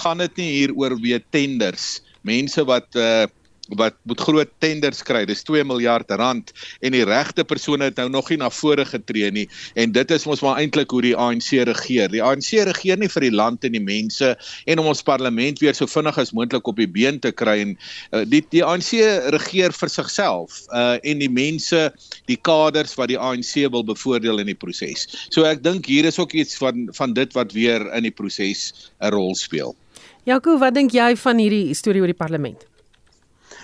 [0.02, 3.28] gaan dit nie hier oor weer tenders, mense wat uh
[3.72, 5.24] wat moet groot tenders kry.
[5.26, 6.52] Dis 2 miljard rand
[6.84, 9.46] en die regte persone het nou nog nie na vore getree nie
[9.80, 12.12] en dit is mos maar eintlik hoe die ANC regeer.
[12.12, 14.34] Die ANC regeer nie vir die land en die mense
[14.68, 17.76] en om ons parlement weer so vinnig as moontlik op die been te kry en
[18.12, 19.00] uh, die die ANC
[19.34, 21.88] regeer vir sigself uh en die mense,
[22.30, 25.08] die kaders wat die ANC wil bevoordeel in die proses.
[25.34, 28.92] So ek dink hier is ook iets van van dit wat weer in die proses
[29.00, 29.76] 'n rol speel.
[30.24, 32.73] Jaco, wat dink jy van hierdie storie oor die parlement?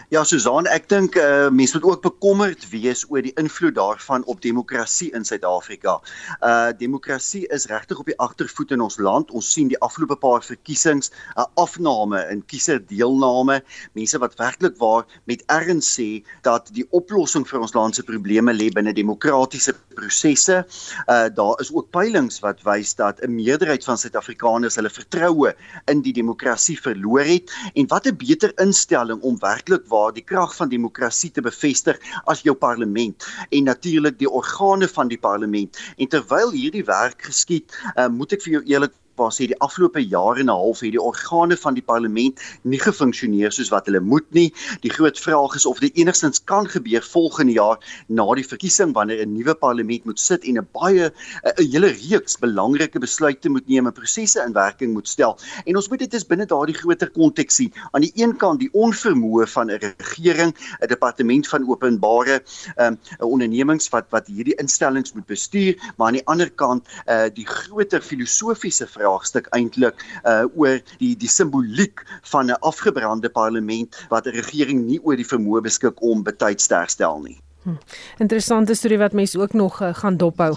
[0.09, 4.39] Ja, Susan, ek dink uh, mense moet ook bekommerd wees oor die invloed daarvan op
[4.41, 5.99] demokrasie in Suid-Afrika.
[6.41, 9.29] Uh demokrasie is regtig op die agtervoet in ons land.
[9.37, 13.59] Ons sien die afgelope paar verkiesings 'n uh, afname in kieserdeelname.
[13.93, 18.49] Mense wat werklik waar met erns sê dat die oplossing vir ons land se probleme
[18.53, 20.65] lê binne demokratiese prosesse.
[21.05, 25.53] Uh daar is ook peilings wat wys dat 'n meerderheid van Suid-Afrikaners hulle vertroue
[25.85, 30.55] in die demokrasie verloor het en wat 'n beter instelling om werklik waar die krag
[30.57, 31.99] van demokrasie te bevestig
[32.31, 35.77] as jou parlement en natuurlik die organe van die parlement.
[35.97, 40.01] En terwyl hierdie werk geskied uh, moet ek vir jou eerlik waar sê die afgelope
[40.01, 43.99] jaar en 'n half het die organe van die parlement nie gefunksioneer soos wat hulle
[43.99, 44.53] moet nie.
[44.81, 47.77] Die groot vraag is of dit enigstens kan gebeur volgende jaar
[48.07, 51.11] na die verkiesing wanneer 'n nuwe parlement moet sit en 'n baie
[51.43, 55.37] 'n hele reeks belangrike besluite moet neem en prosesse in werking moet stel.
[55.65, 57.73] En ons moet dit is binne daardie groter konteks sien.
[57.91, 62.41] Aan die een kant die onvermoë van 'n regering, 'n departement van openbare
[62.75, 67.27] ehm um, ondernemings wat wat hierdie instellings moet bestuur, maar aan die ander kant uh
[67.33, 73.95] die groter filosofiese vraag vraagstuk eintlik uh oor die die simboliek van 'n afgebrande parlement
[74.09, 77.39] wat 'n regering nie oor die vermoë beskik om betyds te herstel nie.
[77.63, 77.75] Hm.
[78.17, 80.55] Interessante storie wat mense ook nog uh, gaan dophou.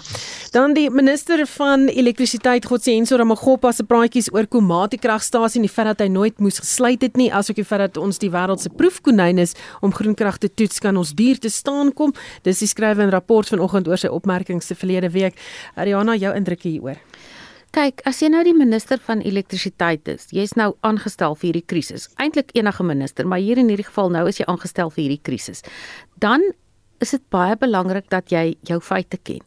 [0.51, 5.87] Dan die minister van elektrisiteit Godsienso Ramaggopa se praatjies oor Komati kragstasie en die feit
[5.87, 8.69] dat hy nooit moes gesluit het nie, asook die feit dat ons die wêreld se
[8.69, 12.15] proefkonyn is om groenkrag te toets kan ons duur te staan kom.
[12.47, 15.35] Dis die skrywe in rapport vanoggend oor sy opmerkings se verlede week.
[15.75, 17.03] Ariana, jou indrukke hieroor?
[17.73, 22.03] Kyk, as jy nou die minister van elektrisiteit is, jy's nou aangestel vir hierdie krisis.
[22.21, 25.65] Eintlik enige minister, maar hier in hierdie geval nou is jy aangestel vir hierdie krisis.
[26.21, 26.45] Dan
[27.01, 29.41] is dit baie belangrik dat jy jou feite ken.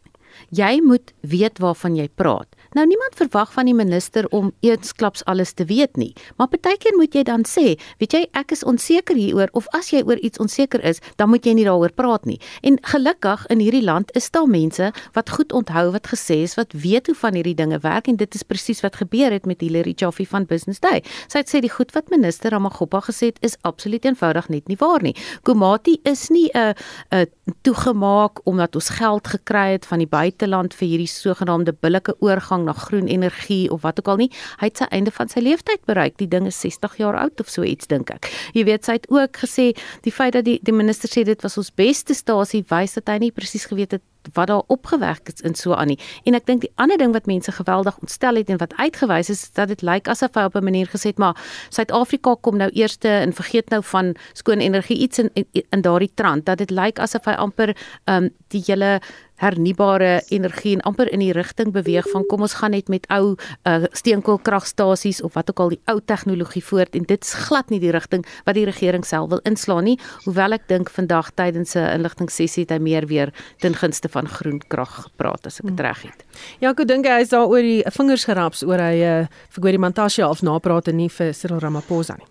[0.50, 2.50] Jy moet weet waarvan jy praat.
[2.76, 7.14] Nou niemand verwag van die minister om eensklaps alles te weet nie, maar partykeer moet
[7.16, 10.82] jy dan sê, weet jy, ek is onseker hieroor of as jy oor iets onseker
[10.84, 12.36] is, dan moet jy nie daaroor praat nie.
[12.60, 16.74] En gelukkig in hierdie land is daar mense wat goed onthou wat gesê is, wat
[16.76, 19.96] weet hoe van hierdie dinge werk en dit is presies wat gebeur het met Hilary
[19.96, 21.00] Jaffe van Business Day.
[21.32, 24.76] Sy het sê die goed wat minister Ramaggopa gesê het is absoluut eenvoudig net nie
[24.84, 25.14] waar nie.
[25.48, 26.76] Komati is nie 'n
[27.08, 27.24] 'n
[27.62, 32.74] toegemaak omdat ons geld gekry het van die buiteland vir hierdie sogenaamde billike oorgang na
[32.76, 34.30] groen energie of wat ook al nie.
[34.60, 36.18] Hy het sy einde van sy lewenstyd bereik.
[36.22, 38.30] Die ding is 60 jaar oud of so iets dink ek.
[38.56, 39.72] Jy weet sy het ook gesê
[40.06, 43.18] die feit dat die die minister sê dit was ons beste stasie wys dat hy
[43.26, 45.98] nie presies geweet het wat daar opgewerk is in so aan nie.
[46.24, 49.44] En ek dink die ander ding wat mense geweldig ontstel het en wat uitgewys is
[49.54, 51.36] dat dit lyk asof hy op 'n manier gesê het maar
[51.70, 56.10] Suid-Afrika kom nou eerste en vergeet nou van skoon energie iets in in, in daardie
[56.14, 59.00] trant dat dit lyk asof hy amper ehm um, die hele
[59.42, 63.34] hernubare energie en amper in die rigting beweeg van kom ons gaan net met ou
[63.36, 67.80] uh, steenkoolkragstasies of wat ook al die ou tegnologie voort en dit is glad nie
[67.80, 71.84] die rigting wat die regering self wil inslaan nie hoewel ek dink vandag tydens 'n
[71.98, 76.02] inligtingsessie het hy meer weer ten gunste van groen krag gepraat as ek dit reg
[76.02, 76.24] het.
[76.60, 79.82] Ja, ek dink hy is daar oor die vingers geraps oor hy uh, vir Gwerie
[79.82, 82.26] Mantashe half napraat en nie vir Cyril Ramaphosa nie.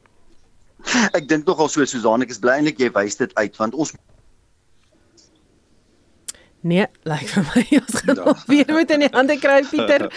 [1.17, 3.95] Ek dink nogal so Susan, ek is bly eintlik jy wys dit uit want ons
[6.65, 8.33] Nee, lyk vir my ons gaan ja.
[8.49, 10.07] weer moet in die hande kry Pieter.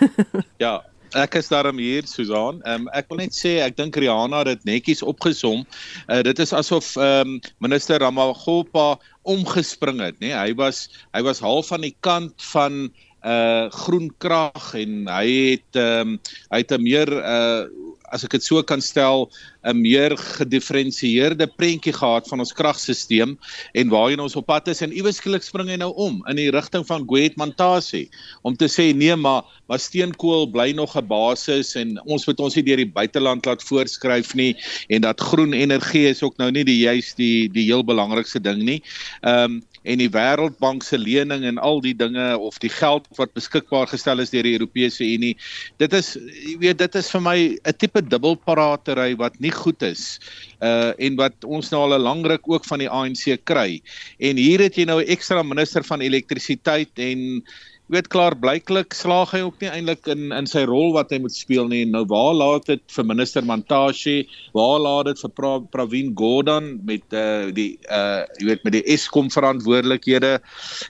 [0.64, 0.74] ja,
[1.16, 2.60] ek is daarom hier Susan.
[2.66, 5.64] Ehm um, ek wil net sê ek dink Rihanna het dit netjies opgesom.
[6.04, 10.34] Uh, dit is asof ehm um, minister Ramaphosa omgespring het, nê?
[10.34, 10.36] Nee?
[10.36, 12.86] Hy was hy was half aan die kant van
[13.26, 16.18] uh groen krag en hy het ehm um,
[16.52, 17.64] hy het 'n meer uh
[18.12, 19.30] as ek dit so kan stel,
[19.66, 23.34] 'n meer gedifferensieerde prentjie gehad van ons kragstelsel
[23.74, 26.50] en waarheen ons op pad is en iewes skielik spring hy nou om in die
[26.54, 28.06] rigting van Gwet Mantashe
[28.46, 32.54] om te sê nee maar maar steenkool bly nog 'n basis en ons moet ons
[32.54, 34.54] nie deur die buiteland laat voorskryf nie
[34.88, 38.62] en dat groen energie is ook nou nie die juist die die heel belangrikste ding
[38.62, 38.82] nie.
[39.22, 43.34] Ehm um, en die Wêreldbank se lening en al die dinge of die geld wat
[43.38, 45.36] beskikbaar gestel is deur die Europese Unie.
[45.78, 50.18] Dit is jy weet dit is vir my 'n tipe dubbelparatery wat nie goed is
[50.60, 53.80] uh en wat ons nou al 'n lang ruk ook van die ANC kry.
[54.18, 57.42] En hier het jy nou 'n ekstra minister van elektrisiteit en
[57.86, 61.20] Jy weet klaar blyklik slaag hy ook nie eintlik in in sy rol wat hy
[61.22, 61.84] moet speel nie.
[61.86, 64.24] Nou waar laat dit vir minister Mantashe?
[64.58, 68.82] Waar laat dit vir pra, Pravin Gordhan met uh die uh jy weet met die
[68.90, 70.32] Eskom verantwoordelikhede?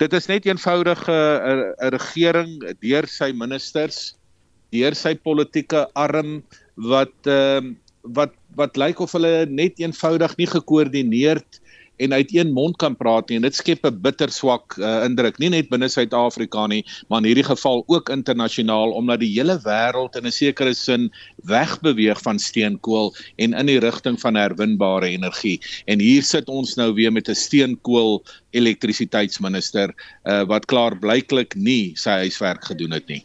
[0.00, 4.16] Dit is net eenvoudig 'n uh, 'n regering deur sy ministers,
[4.72, 6.40] deur sy politieke arm
[6.76, 7.74] wat ehm uh,
[8.14, 11.60] wat wat lyk of hulle net eenvoudig nie gekoördineerd
[11.96, 13.38] en uit een mond kan praat nie.
[13.38, 17.28] En dit skep 'n bitter swak uh, indruk nie net binne Suid-Afrika nie maar in
[17.30, 21.10] hierdie geval ook internasionaal omdat die hele wêreld in 'n sekere sin
[21.44, 25.60] wegbeweeg van steenkool en in die rigting van herwinbare energie.
[25.86, 31.92] En hier sit ons nou weer met 'n steenkool elektrisiteitsminister uh, wat klaar blyklik nie
[31.96, 33.24] sy huiswerk gedoen het nie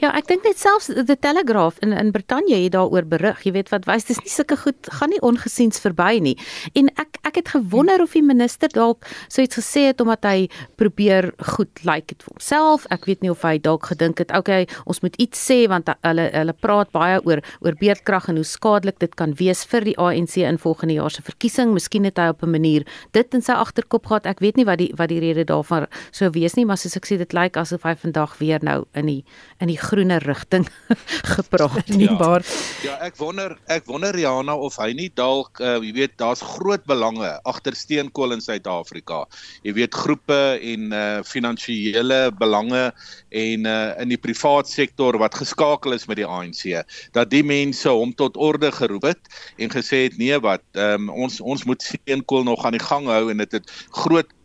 [0.00, 3.42] Ja, ek dink net selfs die Telegraaf in in Brittanje het daaroor berig.
[3.46, 6.36] Jy weet wat wys dis nie sulke goed gaan nie ongesiens verby nie.
[6.76, 10.48] En ek ek het gewonder of die minister dalk so iets gesê het omdat hy
[10.76, 12.86] probeer goed lyk like dit vir homself.
[12.94, 16.28] Ek weet nie of hy dalk gedink het, okay, ons moet iets sê want hulle
[16.32, 20.36] hulle praat baie oor oor beerdkrag en hoe skadelik dit kan wees vir die ANC
[20.44, 21.72] in volgende jaar se verkiesing.
[21.74, 24.26] Miskien het hy op 'n manier dit in sy agterkop gehad.
[24.26, 27.06] Ek weet nie wat die wat die rede daarvan sou wees nie, maar soos ek
[27.06, 29.24] sê dit lyk like asof hy vandag weer nou in die
[29.62, 30.66] in die groener rigting
[31.36, 32.16] gepraat nie ja.
[32.20, 32.44] maar
[32.84, 36.84] ja ek wonder ek wonder Rihanna of hy nie dalk uh, jy weet daar's groot
[36.88, 39.24] belange agter steenkool in Suid-Afrika
[39.66, 42.84] jy weet groepe en uh, finansiële belange
[43.30, 46.84] en uh, in die privaat sektor wat geskakel is met die ANC
[47.16, 51.40] dat die mense hom tot orde geroep het en gesê het nee wat um, ons
[51.40, 54.35] ons moet steenkool nog aan die gang hou en dit het groot Eh,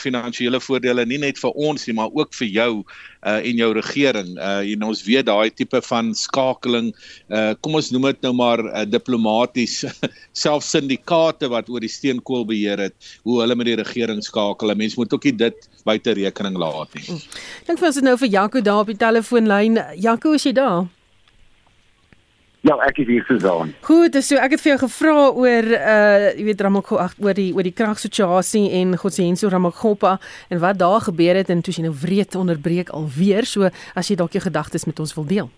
[0.00, 2.70] finansiële voordele nie net vir ons nie maar ook vir jou
[3.24, 4.34] uh en jou regering.
[4.36, 6.92] Uh en ons weet daai tipe van skakeling
[7.28, 9.84] uh kom ons noem dit nou maar uh, diplomaties
[10.44, 14.74] self syndikaate wat oor die steenkool beheer het, hoe hulle met die regering skakel.
[14.74, 17.20] Mense moet ook nie dit buite rekening laat nie.
[17.66, 19.80] Dink vir ons nou vir Jaco daar op die telefoonlyn.
[20.00, 20.84] Jaco, is jy daar?
[22.64, 23.74] Ja, ek is hier Susan.
[23.84, 27.66] Goed, so ek het vir jou gevra oor uh jy weet Ramakgo oor die oor
[27.66, 30.14] die kragsituasie en Godsienso Ramakgopa
[30.48, 33.44] en wat daar gebeur het en toe jy nou wreed onderbreek alweer.
[33.44, 35.52] So as jy dalk jou gedagtes met ons wil deel.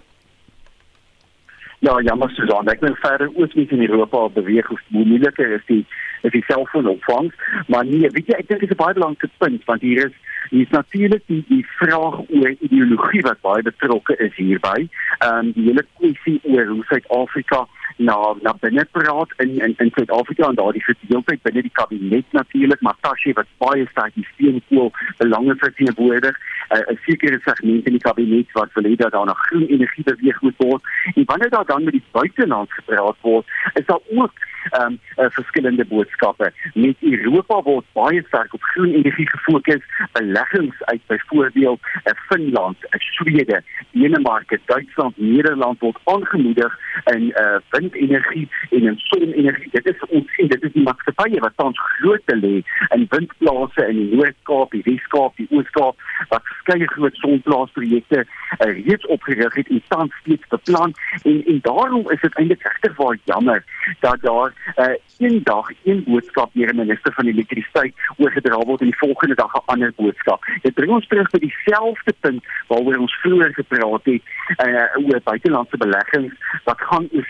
[1.78, 5.64] Ja, ja, maar Susan, ek wil verder ook nie in Europa beweeg hoe moeiliker is
[5.70, 5.84] die
[6.22, 7.32] is die selfoonopvang,
[7.66, 10.14] maar nee, weet jy, ek dink dit is 'n baie belangrike punt want hier is
[10.50, 14.86] Hier is natuurlik die, die vraag oor ideologie wat baie betrokke is hierby.
[15.18, 19.90] Ehm um, die hele kwessie oor hoe Suid-Afrika na na binne praat in in in
[19.94, 24.90] Suid-Afrika en daardie verdeeldheid binne die kabinet natuurlik, maar Tashi wat baie sterk die steenkool
[25.18, 26.36] belange verteenwoordig,
[26.70, 30.04] uh, 'n sekere segment in die kabinet wat wil hê dat daar na groen energie
[30.04, 30.82] beweeg moet word.
[31.14, 34.32] En wanneer daar dan met die buiteland gepraat word, is daar ook
[34.70, 36.52] ehm um, uh, verskillende boodskappe.
[36.74, 39.82] Met Europa word baie sterk op groen energie gefokus,
[40.12, 47.56] beleggings uit byvoorbeeld uh, Finland, uh, Swede, Denemarke, Duitsland, Nederland word aangemoedig in uh,
[47.90, 49.70] windenergie en in sonenergie.
[49.70, 52.54] Dit is ons sien, dit is die maatskappye wat tans groot te lê
[52.94, 59.06] in windplase in die Noord-Kaap, die Wes-Kaap, die Oos-Kaap wat verskeie groot sonplaasprojekte uh, reeds
[59.06, 63.64] opgerig het en tans steeds beplan en en daarom is dit eintlik regtig waar jammer
[64.00, 68.90] dat daar uh, een dag een boodskap deur 'n minister van elektrisiteit oorgedra word en
[68.92, 70.44] die volgende dag 'n ander boodskap.
[70.62, 74.22] Dit bring ons terug by dieselfde punt waaroor ons vroeër gepraat het
[74.66, 76.34] uh, oor buitelandse beleggings
[76.64, 77.26] wat gaan oor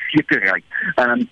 [0.47, 0.65] sekerheid.
[0.95, 1.29] Ehm um,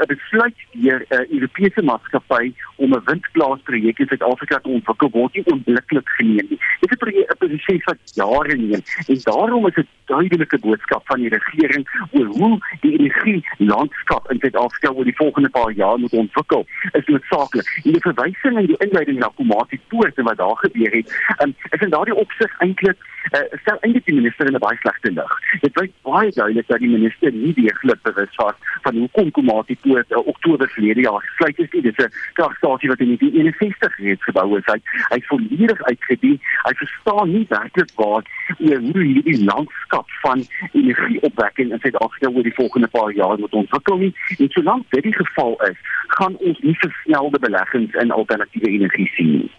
[0.00, 5.34] 'n besluit deur 'n uh, Europese maatskappy om 'n windplaasprojek in Suid-Afrika te ontwikkel word
[5.34, 6.58] nie onmiddellik geneem nie.
[6.80, 11.28] Dit is 'n proses wat jare neem en daarom is dit duidelike boodskap van die
[11.28, 16.66] regering oor hoe die energie landskap in Suid-Afrika oor die volgende paar jaar moet ontwikkel
[16.92, 17.80] is noodsaaklik.
[17.84, 21.08] En die verwysing in die inleiding na Komati Poort en wat daar gebeur het,
[21.42, 22.98] um, is in daardie opsig eintlik
[23.30, 25.32] uh, stel eintlik die minister in 'n baie slegte lig.
[25.60, 28.51] Dit wys baie duidelik dat die minister nie deeglik bewus was
[28.82, 31.82] van hoe kom Komati Poort uh, Oktober verlede jaar gesluit is nie.
[31.82, 34.66] Dit is 'n kragstasie wat in 1961 reeds gebou is.
[34.66, 34.78] Hy
[35.08, 36.40] hy volledig uitgedien.
[36.62, 38.22] Hy verstaan nie werklik waar
[38.58, 44.14] hoe hierdie landskap van energieopwekking in Suid-Afrika oor die volgende paar jaar moet ontwikkel nie.
[44.38, 45.76] En solank dit die geval is,
[46.06, 49.50] gaan ons nie versnelde beleggings in alternatiewe energie sien nie.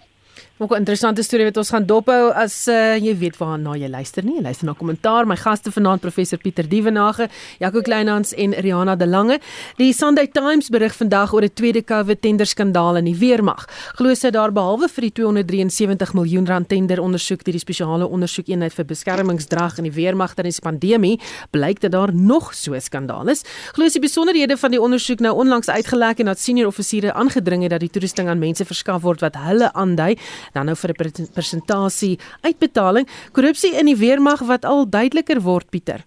[0.58, 4.24] Ook 'n interessante storie wat ons gaan dophou as uh, jy weet waarna jy luister
[4.24, 4.36] nie.
[4.36, 5.26] Jy luister na kommentaar.
[5.28, 7.30] My gaste vanaand professor Pieter Dievenage,
[7.60, 9.40] Jaco Kleinhans en Rihanna De Lange.
[9.78, 13.66] Die Sunday Times berig vandag oor 'n tweede COVID tender skandaal in die weermag.
[13.96, 18.74] Glo sy daar behalwe vir die 273 miljoen rand tender ondersoek deur die spesiale ondersoekeenheid
[18.74, 21.20] vir beskermingsdrag in die weermag tydens die pandemie,
[21.52, 23.44] blyk dat daar nog so 'n skandaal is.
[23.74, 27.72] Glo sy besonderhede van die ondersoek nou onlangs uitgelek en dat senior offisiere aangedring het
[27.72, 30.16] dat die toerusting aan mense verskaf word wat hulle aandui
[30.54, 33.08] dan nou vir 'n presentasie uitbetaling.
[33.32, 36.06] Korrupsie in die weermag wat al duideliker word Pieter.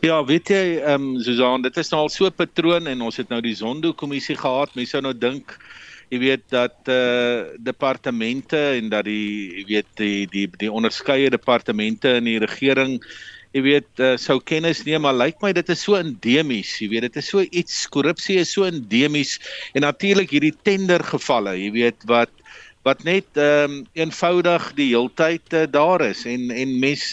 [0.00, 3.16] Ja, weet jy, ehm um, Susan, dit is nou al so 'n patroon en ons
[3.16, 4.74] het nou die Zondo kommissie gehad.
[4.74, 5.58] Mense sou nou dink
[6.10, 11.30] jy weet dat eh uh, departemente en dat die jy weet die die die onderskeie
[11.30, 12.98] departemente in die regering
[13.52, 15.02] jy weet uh, sou kennis neem.
[15.02, 18.52] Maar lyk my dit is so endemies jy weet dit is so iets korrupsie is
[18.52, 19.38] so endemies
[19.74, 22.30] en natuurlik hierdie tender gevalle jy weet wat
[22.86, 27.10] wat net ehm um, eenvoudig die heeltyd uh, daar is en en mens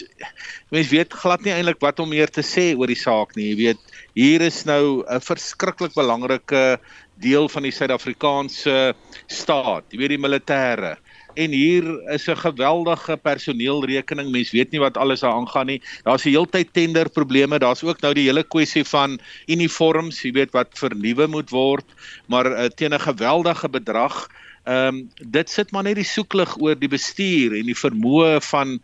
[0.72, 3.50] mens weet glad nie eintlik wat om meer te sê oor die saak nie.
[3.50, 3.82] Jy weet,
[4.16, 6.80] hier is nou 'n verskriklik belangrike
[7.20, 8.94] deel van die Suid-Afrikaanse
[9.26, 10.96] staat, jy weet die militêre.
[11.36, 14.30] En hier is 'n geweldige personeelrekening.
[14.30, 15.82] Mens weet nie wat alles daar aangaan nie.
[16.02, 17.58] Daar's die heeltyd tender probleme.
[17.58, 21.86] Daar's ook nou die hele kwessie van uniforms, jy weet wat vernuwe moet word,
[22.26, 24.28] maar uh, teen 'n geweldige bedrag.
[24.68, 24.96] Ehm um,
[25.32, 28.74] dit sit maar net die soeklig oor die bestuur en die vermoë van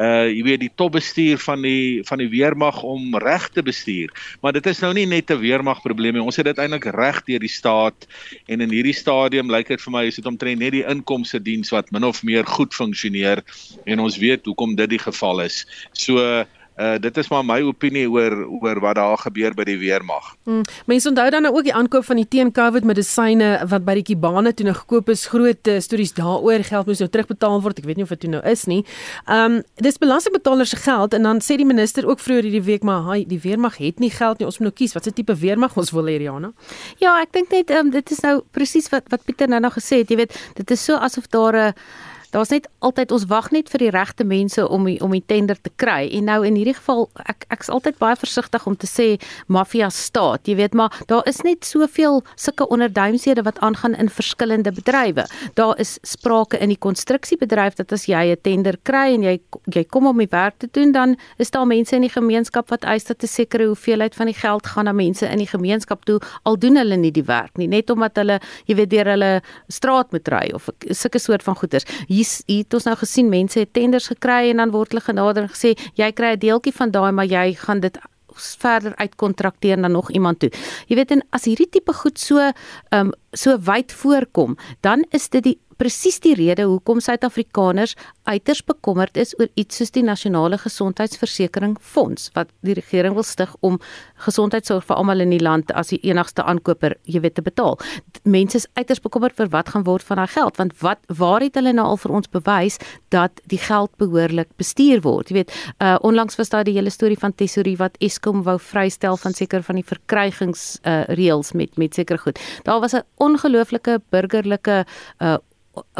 [0.00, 4.14] uh jy weet die topbestuur van die van die weermag om reg te bestuur.
[4.40, 6.24] Maar dit is nou nie net 'n weermag probleem nie.
[6.24, 8.08] Ons het dit eintlik reg deur die staat
[8.48, 11.70] en in hierdie stadium lyk dit vir my is dit omtrent net die inkomste diens
[11.70, 13.44] wat min of meer goed funksioneer
[13.84, 15.66] en ons weet hoekom dit die geval is.
[15.92, 20.32] So uh dit is maar my opinie oor oor wat daar gebeur by die weermag.
[20.44, 20.62] Hmm.
[20.90, 24.54] Mense onthou dan nou ook die aankoop van die teen-COVID medisyne wat by die Kibane
[24.54, 25.26] toe nou gekoop is.
[25.30, 26.64] Groot uh, stories daaroor.
[26.66, 27.78] Geld moes nou terugbetaal word.
[27.78, 28.82] Ek weet nie of dit toe nou is nie.
[29.30, 33.04] Um dis belastingbetalers se geld en dan sê die minister ook vroeër hierdie week maar
[33.12, 34.48] hy die weermag het nie geld nie.
[34.50, 36.50] Ons moet nou kies watse tipe weermag ons wil hê, Riana.
[36.98, 40.02] Ja, ek dink net um, dit is nou presies wat wat Pieter nou nog gesê
[40.02, 40.10] het.
[40.10, 43.70] Jy weet, dit is so asof daar 'n uh, daar's net altyd ons wag net
[43.70, 46.08] vir die regte mense om die, om die tender te kry.
[46.18, 49.06] En nou in hierdie geval ek ek's altyd baie versigtig om te sê
[49.46, 50.48] mafia staat.
[50.48, 55.26] Jy weet maar daar is net soveel sulke onderduimshede wat aangaan in verskillende bedrywe.
[55.58, 59.38] Daar is sprake in die konstruksiebedryf dat as jy 'n tender kry en jy
[59.70, 62.84] jy kom om die werk te doen dan is daar mense in die gemeenskap wat
[62.84, 66.20] eis dat 'n sekere hoeveelheid van die geld gaan na mense in die gemeenskap toe
[66.42, 70.12] al doen hulle nie die werk nie net omdat hulle jy weet deur hulle straat
[70.12, 71.84] moet ry of sulke soort van goeders.
[72.08, 75.42] Hier hier het ons nou gesien mense het tenders gekry en dan word hulle genader
[75.42, 77.98] en gesê jy kry 'n deeltjie van daai maar jy gaan dit
[78.34, 80.50] verder uitkontrakteer na nog iemand toe.
[80.86, 82.50] Jy weet en as hierdie tipe goed so
[82.90, 89.18] um so wyd voorkom, dan is dit die presies die rede hoekom Suid-Afrikaners uiters bekommerd
[89.20, 93.80] is oor iets soos die nasionale gesondheidsversekering fonds wat die regering wil stig om
[94.26, 97.78] gesondheidsorg vir almal in die land as die enigste aankoper, jy weet, te betaal.
[98.22, 101.58] Mense is uiters bekommerd vir wat gaan word van daai geld want wat waar het
[101.58, 102.78] hulle nou al vir ons bewys
[103.14, 105.30] dat die geld behoorlik bestuur word?
[105.30, 109.18] Jy weet, uh onlangs was daar die hele storie van Tesorie wat Eskom wou vrystel
[109.20, 112.38] van seker van die verkrygings uh reëls met met seker goed.
[112.64, 114.84] Daar was 'n ongelooflike burgerlike
[115.18, 115.40] uh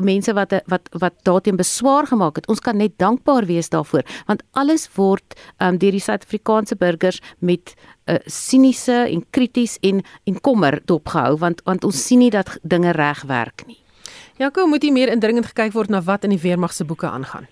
[0.02, 2.46] mense wat wat wat daarteen beswaar gemaak het.
[2.46, 7.74] Ons kan net dankbaar wees daarvoor want alles word um, deur die Suid-Afrikaanse burgers met
[8.06, 12.92] uh, siniese en krities en en kommer dopgehou want want ons sien nie dat dinge
[12.92, 13.80] reg werk nie.
[14.38, 17.46] Jaco, moet jy meer indringend gekyk word na wat in die weermag se boeke aangaan?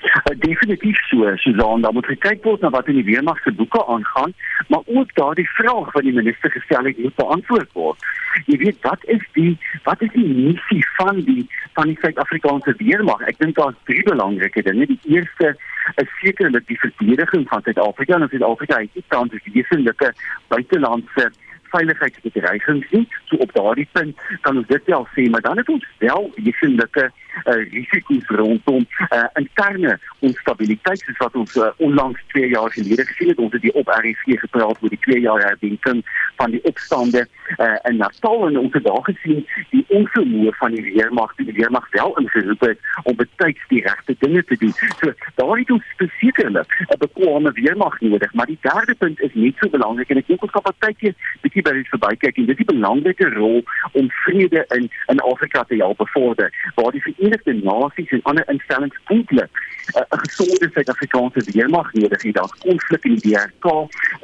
[0.00, 3.82] Uh, definitief so, Susan, daar moet gekyk word na wat in die weermag se boeke
[3.86, 4.32] aangaan,
[4.68, 8.06] maar ook daardie vraag wat die minister gestel het moet beantwoord word.
[8.46, 11.44] Jy weet wat is die wat is die missie van die
[11.76, 13.26] van die Suid-Afrikaanse weermag?
[13.28, 14.86] Ek dink daar's drie belangrike dinge.
[14.86, 15.52] Die eerste
[16.00, 20.14] is sekerlik die verdediging van Suid-Afrika en Suid-Afrika het nie tans die wesenlike
[20.48, 21.28] buitelandse
[21.74, 23.06] veiligheidsbedreigings nie.
[23.30, 27.10] So op daardie punt kan ons dit wel sê, maar dan het ons wel wesenlike
[27.44, 33.28] uh, risiko's rondom uh, interne onstabiliteit soos wat ons uh, onlangs 2 jaar gelede gesien
[33.28, 33.38] het.
[33.38, 36.02] Ons het die op RC gepraat oor die 2 jaar herdenking
[36.36, 40.84] van die opstande uh, in Natal en ons het daar gesien die onvermoë van die
[40.92, 44.74] weermag, die weermag wel ingeroep het om betyds die regte dinge te doen.
[45.00, 46.64] So daar het ons spesifiek 'n
[46.98, 50.52] bekwame weermag nodig, maar die derde punt is net so belangrik en ek dink ons
[50.52, 51.14] kan partytjie
[51.60, 55.64] bietjie by dit verbykyk en dit is die belangrike rol om vrede in in Afrika
[55.64, 59.50] te help bevorder waar die Verenigde Nasies en ander instellings eintlik
[59.94, 62.32] 'n gesonde Suid-Afrikaanse weermag nodig.
[62.32, 63.66] Daar's konflik in die DRK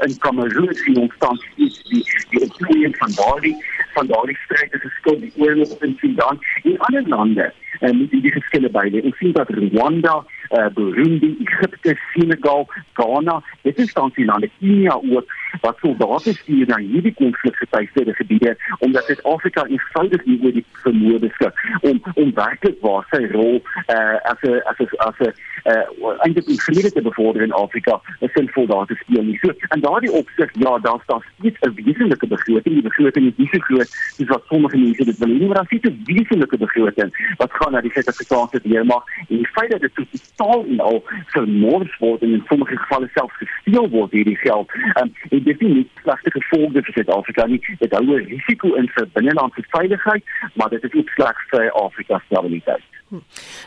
[0.06, 3.56] in Kameroen sien ons tans die die die opvoeding van daardie
[3.94, 8.20] van daardie stryd is geskuld die oorlog in Sudan en ander lande en uh, die,
[8.20, 9.02] die geskille by lê.
[9.04, 10.14] Ons sien dat Rwanda,
[10.56, 12.64] uh, Burundi, Egipte, Senegal,
[12.96, 18.56] Ghana, dit is tans die lande Kenia ook wat soldate stuur na hierdie konflikgetuigde gebiede
[18.78, 24.16] omdat Suid-Afrika eenvoudig nie oor die vermoë beskik om om werklik waar sy rol uh,
[24.32, 25.32] as 'n as 'n as 'n
[25.64, 29.38] uh, eintlik die vrede te bevorder in Afrika is sinvol daar te speel nie.
[29.42, 32.74] So in daardie opsig ja, daar's daar steeds 'n wesenlike begroting.
[32.74, 35.57] Die begroting is nie so groot soos wat sommige mense dit wil hê nie, maar
[35.57, 39.80] daar is 'n wesenlike begroting wat gaan na die Suid-Afrikaanse weermag en die feit dat
[39.80, 44.70] dit totaal en al vermors word en in sommige gevalle selfs gesteel word hierdie geld.
[45.00, 47.61] Um, en dit is nie slegte gevolge vir Suid-Afrika nie.
[47.78, 52.18] Dit hou 'n risiko in vir binnelandse veiligheid, maar dit is ook sleg vir Afrika
[52.18, 52.82] se stabiliteit.
[53.09, 53.22] Hm.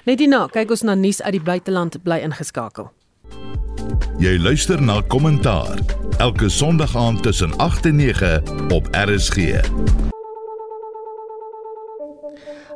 [0.05, 2.91] Net hierna kyk ons na nuus uit die buiteland bly ingeskakel.
[4.19, 5.79] Jy luister na kommentaar
[6.19, 8.43] elke Sondag aand tussen 8 en 9
[8.75, 9.63] op RSG.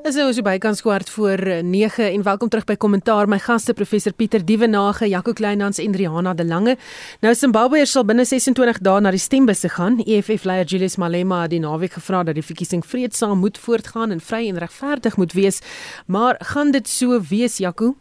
[0.04, 4.12] Is nou so bykans kwart voor 9 en welkom terug by kommentaar my gaste professor
[4.12, 6.76] Pieter Dievenage, Jaco Kleinhans en Rihanna de Lange.
[7.24, 10.02] Nou Zimbabwe sal binne 26 dae na die stembusse gaan.
[10.04, 14.20] EFF leier Julius Malema het die naweek gevra dat die verkiesing vreedsaam moet voortgaan en
[14.20, 15.64] vry en regverdig moet wees.
[16.06, 17.96] Maar gaan dit so wees, Jaco?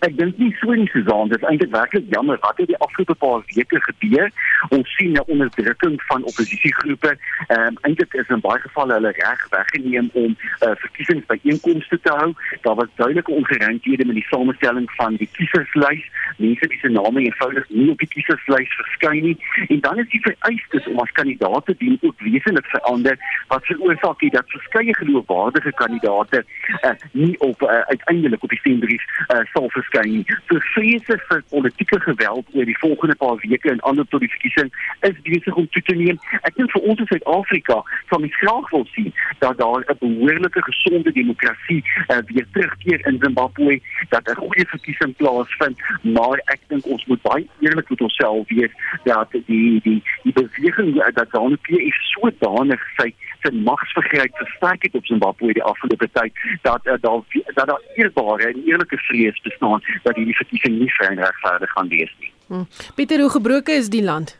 [0.00, 3.14] Ek dink nie so nie Susan, dit is eintlik werklik jammer wat het die afgelope
[3.14, 4.30] paar weke gebeur.
[4.70, 7.16] Ons sien 'n onderdrukking van oppositiegroepe.
[7.48, 12.32] Ehm um, eintlik is in baie gevalle hulle reg weggeneem om uh, verkiesingsbyeenkomste te hou.
[12.62, 16.04] Daar was duidelike ongeregtighede met die samestelling van die kieserslys.
[16.36, 19.36] Mense wie se name eenvoudig nie op die kieserslys verskyn nie.
[19.68, 23.18] En dan is die vereistes om as kandidaat te dien ook wesentlik verander
[23.48, 26.44] wat veroorsaak het dat verskeie geloofwaardige kandidaate
[26.82, 30.24] uh, nie op uh, uiteindelik op die stembrief uh, sal verskyn nie.
[30.48, 34.70] So vrese vir politieke geweld oor die volgende paar weke en ander tot die verkiesing
[35.08, 36.18] is besig om toe te neem.
[36.42, 37.80] Ek dink vir ons in Suid-Afrika
[38.10, 43.18] sal mens graag wil sien dat daar 'n behoorlike gesonde demokrasie uh, weer terugkeer in
[43.20, 48.48] Zimbabwe, dat 'n goeie verkiesing plaasvind, maar ek dink ons moet baie eerlik met onsself
[48.48, 48.72] wees
[49.04, 53.12] dat die die die beweging dat ZANU-PF sodanig sy
[53.44, 56.32] sy magsvergryp versterk het op Zimbabwe die afgelope tyd
[56.62, 57.22] dat uh, daar
[57.54, 61.70] dat daar eerbare en eerlike vrees bestaan staan dat hierdie verkiesing nie vry en regverdig
[61.70, 62.32] gaan wees nie.
[62.46, 62.66] Hmm.
[62.94, 64.38] Pieter, hoe gebroken is die land?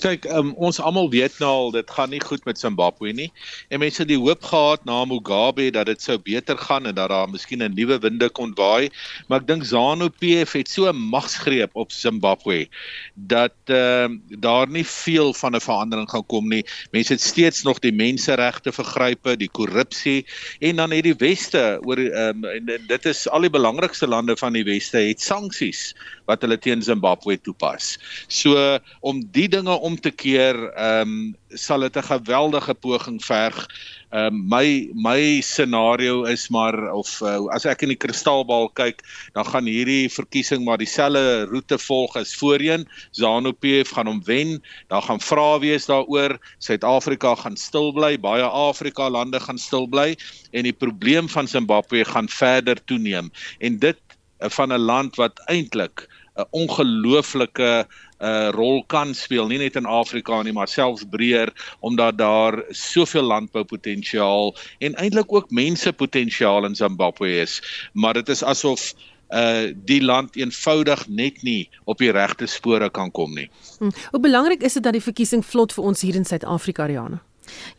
[0.00, 3.28] Kyk, um, ons almal weet nou al dit gaan nie goed met Zimbabwe nie.
[3.68, 7.10] En mense het die hoop gehad na Mugabe dat dit sou beter gaan en dat
[7.10, 8.90] daar miskien 'n nuwe winde kon waai,
[9.28, 12.68] maar ek dink ZANU-PF het so 'n magsgreep op Zimbabwe
[13.14, 16.64] dat ehm uh, daar nie veel van 'n verandering gaan kom nie.
[16.92, 20.26] Mense het steeds nog die menseregte vergrype, die korrupsie
[20.60, 24.36] en dan het die weste oor ehm um, en dit is al die belangrikste lande
[24.36, 25.94] van die weste het sanksies
[26.24, 27.98] wat hulle teen Zimbabwe toepas.
[28.28, 33.66] So om die dinge om te keer, ehm um, sal dit 'n geweldige poging verg.
[34.10, 39.02] Ehm um, my my scenario is maar of uh, as ek in die kristalbal kyk,
[39.32, 42.88] dan gaan hierdie verkiesing maar dieselfde roete volg as voorheen.
[43.10, 44.62] ZANU-PF gaan hom wen.
[44.88, 46.38] Daar gaan vrae wees daaroor.
[46.58, 50.16] Suid-Afrika gaan stil bly, baie Afrika lande gaan stil bly
[50.50, 53.30] en die probleem van Zimbabwe gaan verder toeneem.
[53.58, 53.98] En dit
[54.40, 57.86] uh, van 'n land wat eintlik 'n ongelooflike
[58.20, 63.26] uh, rol kan speel nie net in Afrika nie maar selfs breër omdat daar soveel
[63.32, 67.60] landboupotensiaal en eintlik ook mensepotensiaal in Zimbabwe is
[67.92, 68.92] maar dit is asof
[69.30, 73.50] uh die land eenvoudig net nie op die regte spore kan kom nie.
[73.78, 73.92] Hmm.
[74.10, 77.22] Hoe belangrik is dit dat die verkiesing vlot vir ons hier in Suid-Afrika, Riana?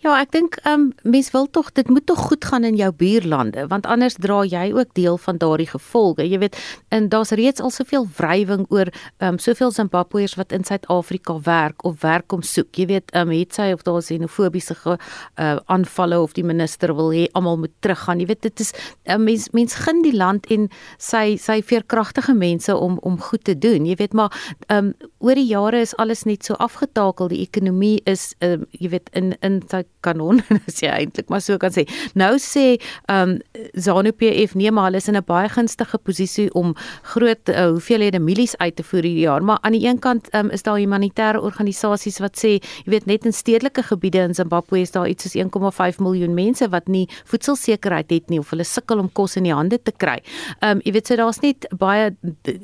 [0.01, 2.91] Ja, ek dink ehm um, mens wil tog dit moet tog goed gaan in jou
[2.91, 6.25] buurlande want anders dra jy ook deel van daardie gevolge.
[6.29, 6.57] Jy weet,
[6.89, 11.85] en daar's reeds al soveel wrywing oor ehm um, soveel Zimbabweërs wat in Suid-Afrika werk
[11.85, 12.75] of werk om soek.
[12.75, 17.11] Jy weet, ehm um, het sy of daar xenofobiese uh, aanvalle of die minister wil
[17.13, 18.19] hê almal moet teruggaan.
[18.19, 18.73] Jy weet, dit is
[19.05, 23.57] uh, mens mens gun die land en sy sy veerkragtige mense om om goed te
[23.57, 23.85] doen.
[23.85, 24.31] Jy weet, maar
[24.67, 27.29] ehm um, oor die jare is alles net so afgetakel.
[27.29, 31.41] Die ekonomie is ehm um, jy weet in in sy kanon as jy eintlik maar
[31.41, 31.85] so kan sê.
[32.15, 33.39] Nou sê ehm um,
[33.75, 36.75] ZANU-PF nee maar hulle is in 'n baie gunstige posisie om
[37.13, 40.45] groot uh, hoeveelhede milies uit te voer hierdie jaar, maar aan die een kant ehm
[40.45, 44.81] um, is daar humanitêre organisasies wat sê, jy weet net in stedelike gebiede in Zimbabwe
[44.81, 48.99] is daar iets soos 1,5 miljoen mense wat nie voedselsekerheid het nie of hulle sukkel
[48.99, 50.19] om kos in die hande te kry.
[50.61, 52.11] Ehm um, jy weet so daar's net baie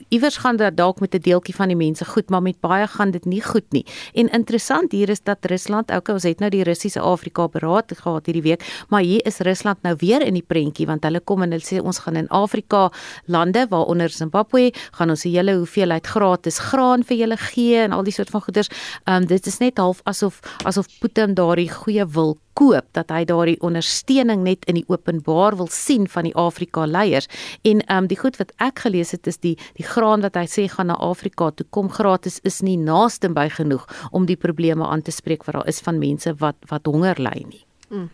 [0.09, 3.11] iewers gaan dit dalk met 'n deeltjie van die mense goed, maar met baie gaan
[3.11, 3.85] dit nie goed nie.
[4.13, 8.27] En interessant hier is dat Rusland, okay, ons het nou die Russiese Suid-Afrika beraad gehad
[8.29, 11.55] hierdie week, maar hier is Rusland nou weer in die prentjie want hulle kom en
[11.55, 12.87] hulle sê ons gaan in Afrika
[13.25, 18.03] lande waaronder Zimbabwe gaan ons 'n hele hoeveelheid gratis graan vir julle gee en al
[18.03, 18.69] die soort van goederes.
[19.05, 23.23] Ehm um, dit is net half asof asof Putin daardie goeie wil koop dat hy
[23.29, 27.29] daardie ondersteuning net in die openbaar wil sien van die Afrika leiers
[27.61, 30.45] en ehm um, die goed wat ek gelees het is die die graan wat hy
[30.49, 34.85] sê gaan na Afrika toe kom gratis is nie naaste by genoeg om die probleme
[34.85, 37.63] aan te spreek wat daar is van mense wat wat honger ly nie.
[37.87, 38.09] Hmm.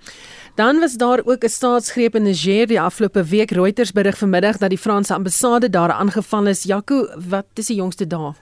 [0.55, 3.51] Dan was daar ook 'n staatsgreep in Niger die afgelope week.
[3.51, 6.63] Reuters berig vanmiddag dat die Franse ambassade daar aangeval is.
[6.63, 8.33] Jaco, wat is die jongste dae?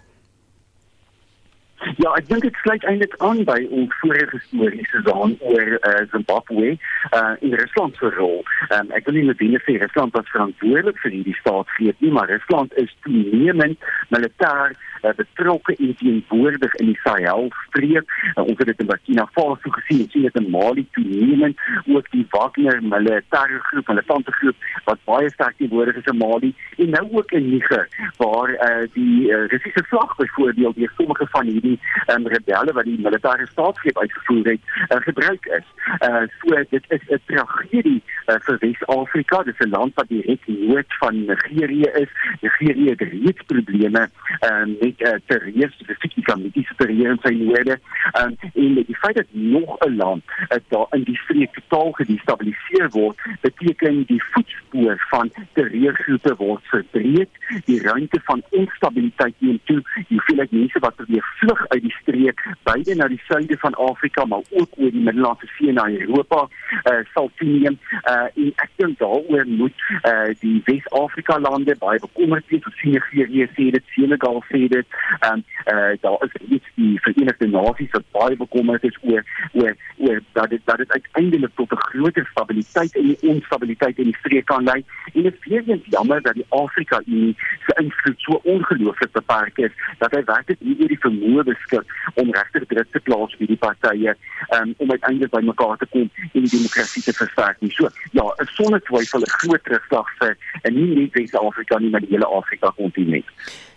[1.98, 6.76] Ja, ek dink dit sluit eintlik aan by ons vorige stories gesaan oor uh, Zimbabwe
[6.76, 8.44] uh, in Rusland se rol.
[8.70, 12.76] Um, ek wil nie net sê Rusland was verantwoordelik vir hierdie staatsgreep nie, maar Rusland
[12.82, 18.06] is toenemend militêr uh, betrokke en teenwoordig in die Sahel streek.
[18.36, 22.26] Uh, ons het dit in Burkina Faso gesien, sien dit in Mali toenemend, ook die
[22.30, 27.06] Wagner militêre groep, hulle tante groep wat baie sterk teenwoordig is in Mali en nou
[27.20, 27.88] ook in Niger
[28.18, 31.80] waar uh, die uh, Russiese vlag byvoorbeeld deur sommige van hierdie
[32.14, 35.68] um, rebelle wat die militêre staatsgreep uitgevoer het, uh, gebruik is.
[36.08, 39.44] Uh, so dit is 'n tragedie uh, vir Wes-Afrika.
[39.44, 42.10] Dit is 'n land wat direk noord van Nigerië is.
[42.42, 44.10] Nigerië het reeds probleme
[44.42, 47.78] uh, met met uh, terreur spesifiek die kamitiese terreur in sy noorde
[48.20, 52.90] um, en die feit dat nog 'n land uh, daar in die streek totaal gedestabiliseer
[52.90, 57.30] word beteken die voetspoor van terreurgroepe word verbreek
[57.66, 62.46] die ruimte van onstabiliteit neem toe die hoeveelheid mense wat probeer vlug uit die streek
[62.64, 67.00] beide na die suide van Afrika maar ook oor die Middellandse See na Europa uh,
[67.14, 72.66] sal toeneem uh, en ek dink daaroor moet uh, die Wes-Afrika lande baie bekommerd wees
[72.66, 75.00] of sien Nigerië sê dit Senegal sê dit dit.
[75.20, 79.24] Ehm um, uh, daar is iets die Verenigde Nasies wat baie bekommerd is oor
[79.54, 84.18] oor oor dat dit dat dit uiteindelik tot 'n groter stabiliteit en onstabiliteit in die
[84.20, 84.84] streek kan lei.
[85.14, 89.72] En dit is weer jammer dat die Afrika Unie se invloed so ongelooflik beperk is
[89.98, 93.58] dat hy werklik nie oor die vermoë beskik om regtig druk te plaas vir die
[93.58, 94.16] partye
[94.58, 97.60] um, om uiteindelik by mekaar te kom en die demokrasie te versterk.
[97.62, 97.72] Nie.
[97.72, 98.26] So ja,
[98.58, 102.74] sonder twyfel 'n groot terugslag vir en nie net Wes-Afrika nie, maar die hele Afrika
[102.76, 103.26] kontinent.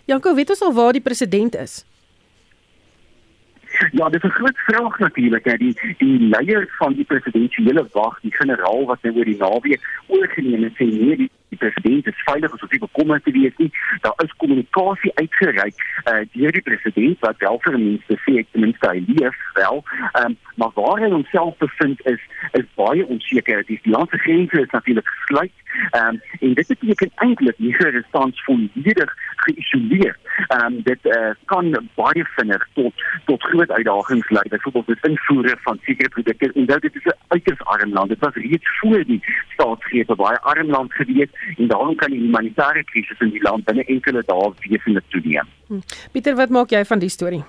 [0.05, 1.83] Janko, weet ons al waar die president is?
[3.91, 5.43] Ja, dit is 'n groot vraag natuurlik.
[5.59, 10.63] Die die leier van die presidentsiële wag, die generaal wat nou oor die naweek oorgeneem
[10.63, 13.71] het, sê nee, die die president is veilig as jy bekommer te wees nie.
[14.01, 15.75] Daar is kommunikasie uitgereik
[16.05, 19.83] uh, deur die president wat wel vir mense sê ek ten minste hy leef wel.
[20.21, 22.21] Um, maar waar hy homself bevind is
[22.59, 23.63] is baie onseker.
[23.67, 25.53] Die landse grense is natuurlik gesluit.
[25.91, 29.15] Ehm um, en dit beteken eintlik nie dat dit tans volledig
[29.45, 30.17] geïsoleer.
[30.47, 34.45] Ehm um, dit uh, kan baie vinnig tot tot groot uitdagings lei.
[34.49, 38.09] Byvoorbeeld die invoere van sekere produkte en dit is 'n uiters arm land.
[38.09, 39.21] Dit was reeds voor die
[39.53, 43.85] staatsgreep baie arm land gewees en daarom kan die humanitêre krisis in die land binne
[43.87, 45.51] enkele dae wesentlik toeneem.
[45.67, 45.83] Hm.
[46.11, 47.43] Pieter, wat maak jy van die storie?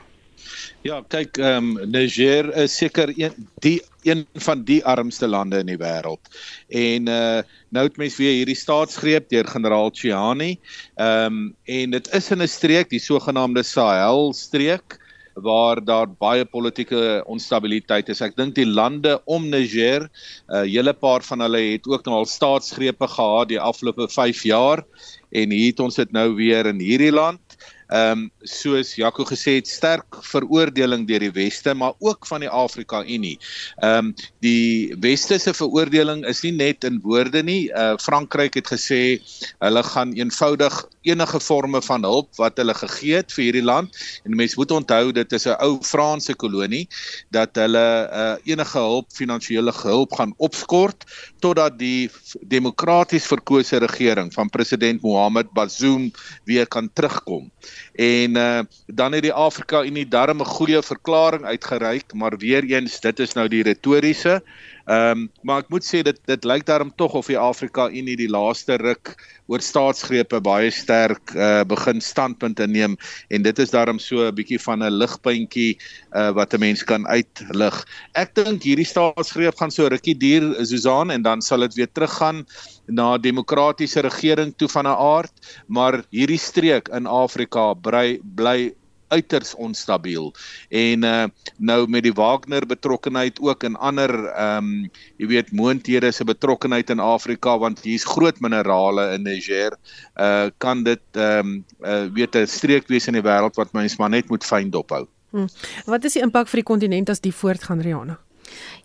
[0.86, 3.34] Ja, kyk, ehm um, Niger is seker een
[3.64, 6.30] die een van die armste lande in die wêreld.
[6.68, 7.40] En uh
[7.74, 10.58] nou het mens weer hierdie staatsgreep deur generaal Chiani.
[10.94, 15.00] Ehm um, en dit is in 'n streek, die sogenaamde Sahel streek
[15.36, 18.22] waar daar baie politieke onstabiliteit is.
[18.24, 20.08] Ek dink die lande om Niger, 'n
[20.48, 24.84] uh, hele paar van hulle het ook nou al staatsgrepe gehad die afgelope 5 jaar
[25.30, 27.40] en hier het ons dit nou weer in hierdie land.
[27.86, 32.50] Ehm um, soos Jaco gesê het sterk veroordeling deur die weste maar ook van die
[32.50, 33.38] Afrika Unie.
[33.78, 37.70] Ehm um, die weste se veroordeling is nie net in woorde nie.
[37.70, 39.22] Uh Frankryk het gesê
[39.62, 44.34] hulle gaan eenvoudig enige forme van hulp wat hulle gegee het vir hierdie land en
[44.34, 46.88] mense moet onthou dit is 'n ou Franse kolonie
[47.30, 51.06] dat hulle uh enige hulp finansiële hulp gaan opskort
[51.38, 52.10] totdat die
[52.42, 56.10] demokraties verkose regering van president Mohamed Bazoum
[56.44, 57.50] weer kan terugkom
[57.94, 63.00] en uh, dan het die Afrika Unie darm 'n goeie verklaring uitgereik, maar weer eens
[63.00, 64.42] dit is nou die retoriese.
[64.86, 68.14] Ehm um, maar ek moet sê dit dit lyk daarom tog of die Afrika Unie
[68.16, 69.16] die laaste ruk
[69.50, 72.94] oor staatsgrepe baie sterk uh, begin standpunte neem
[73.26, 75.78] en dit is daarom so 'n bietjie van 'n ligpuntjie
[76.14, 77.82] uh, wat 'n mens kan uitlig.
[78.14, 82.46] Ek dink hierdie staatsgreep gaan so rukkie duur Susan en dan sal dit weer teruggaan
[82.86, 85.34] na demokratiese regering toe van 'n aard,
[85.66, 88.70] maar hierdie streek in Afrika bly bly
[89.08, 90.32] uiters onstabiel
[90.68, 91.24] en uh,
[91.56, 96.90] nou met die Wagner betrokkenheid ook in ander ehm um, jy weet moonthede se betrokkenheid
[96.90, 99.76] in Afrika want hier's groot minerale in Niger
[100.16, 103.96] uh kan dit ehm um, uh, weet 'n streek wees in die wêreld wat mens
[103.96, 105.06] maar net moet fyn dophou.
[105.30, 105.48] Hmm.
[105.84, 108.18] Wat is die impak vir die kontinent as die voortgaan Rihanna?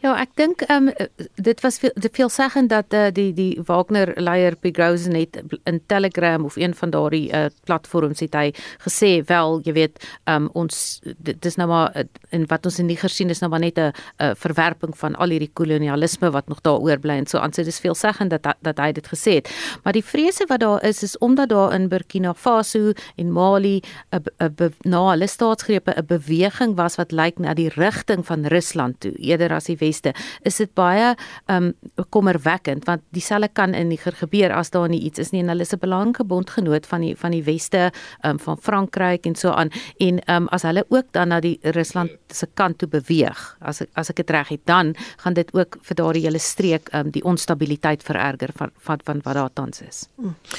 [0.01, 4.13] Ja, ek dink ehm um, dit was veel veel sê dat uh, die die Wagner
[4.17, 8.53] leier Pigrozen net in Telegram of een van daardie uh, platforms het hy
[8.85, 11.93] gesê wel, jy weet, ehm um, ons dit is nou maar
[12.29, 13.93] en wat ons in die gesien is nou maar net 'n
[14.35, 17.53] verwerping van al hierdie kolonialisme wat nog daar oorbly en so aan.
[17.53, 19.49] So dis veel sê dat dat hy dit gesê het.
[19.83, 23.81] Maar die vrese wat daar is is omdat daar in Burkina Faso en Mali
[24.11, 28.99] 'n 'n na hulle staatsgrepe 'n beweging was wat lyk na die rigting van Rusland
[28.99, 31.15] toe eerder as die weste, is dit baie
[31.47, 31.73] um
[32.09, 35.61] kommerwekkend want dieselfde kan in Niger gebeur as daar nie iets is nie en hulle
[35.61, 37.91] is 'n belangrike bondgenoot van die van die weste
[38.23, 42.11] um van Frankryk en so aan en um as hulle ook dan na die Rusland
[42.29, 45.95] se kant toe beweeg, as as ek dit reg het, dan gaan dit ook vir
[45.95, 50.07] daardie hele streek um die onstabiliteit vererger van van, van wat daar tans is.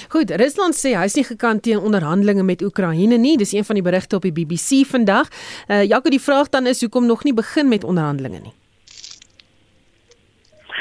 [0.09, 3.37] Goed, Rusland sê hy's nie gekant teen onderhandelinge met Oekraïne nie.
[3.37, 5.29] Dis een van die berigte op die BBC vandag.
[5.69, 8.62] Uh Jaco, die vraag dan is hoekom nog nie begin met onderhandelinge nie?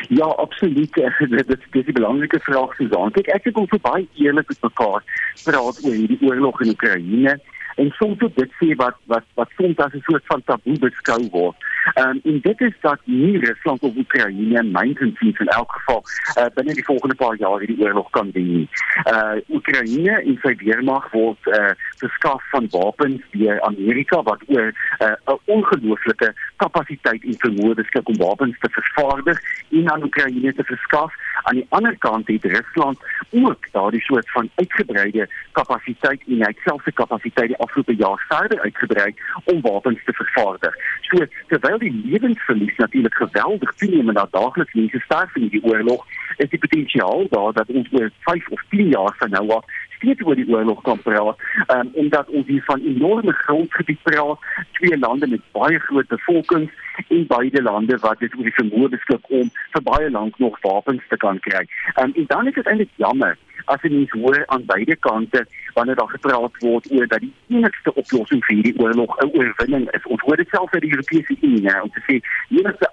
[0.08, 0.94] Ja, absoluut.
[1.20, 3.12] Dit is dis 'n belangrike vraag Susan.
[3.12, 5.04] Kyk, ek het ook vir baie eerlik met mekaar
[5.44, 7.40] praat oor hierdie oorlog in Oekraïne
[7.76, 11.56] en soms dit sê wat wat wat soms as 'n soort van taboe beskou word.
[11.96, 16.04] Um, en dit is dat nie Rusland of Oekraïne mynten sien in elk geval
[16.38, 18.68] uh, binne die volgende paar jaar hierdie oorlog kan wen nie.
[19.12, 21.72] Uh Oekraïne en sy weermag word uh
[22.02, 28.18] verskaf van wapens deur Amerika wat oor 'n uh, ongelooflike kapasiteit en vermoë beskik om
[28.18, 31.14] wapens te vervaardig en aan Oekraïne te verskaf.
[31.44, 36.84] Aan die ander kant het Rusland ook daardie soort van uitgebreide kapasiteit en hy selfs
[36.84, 39.14] se kapasiteit die afgelope jaar verder uitgebrei
[39.44, 40.76] om wapens te vervaardig.
[41.02, 45.64] So terwyl terwyl die lewensverlies natuurlik geweldig toeneem en daar daagliks mense sterf in die
[45.64, 46.06] oorlog,
[46.38, 49.66] is die potensiaal daar dat ons oor 5 of 10 jaar van nou af
[49.96, 51.38] steeds oor die oorlog kan praat.
[51.68, 54.40] Um, en dat ons hier van enorme grondgebied praat,
[54.72, 56.72] twee lande met baie groot bevolkings
[57.08, 61.06] en beide lande wat dit oor die vermoë beskik om vir baie lank nog wapens
[61.08, 61.64] te kan kry.
[62.02, 65.96] Um, en dan is dit eintlik jammer as jy mens hoor aan beide kante wanneer
[65.96, 70.06] daar gepraat word oor dat die enigste oplossing vir hierdie oorlog 'n oorwinning is.
[70.06, 72.90] Ons hoor dit self uit die Europese Unie, nou, om te sê enigste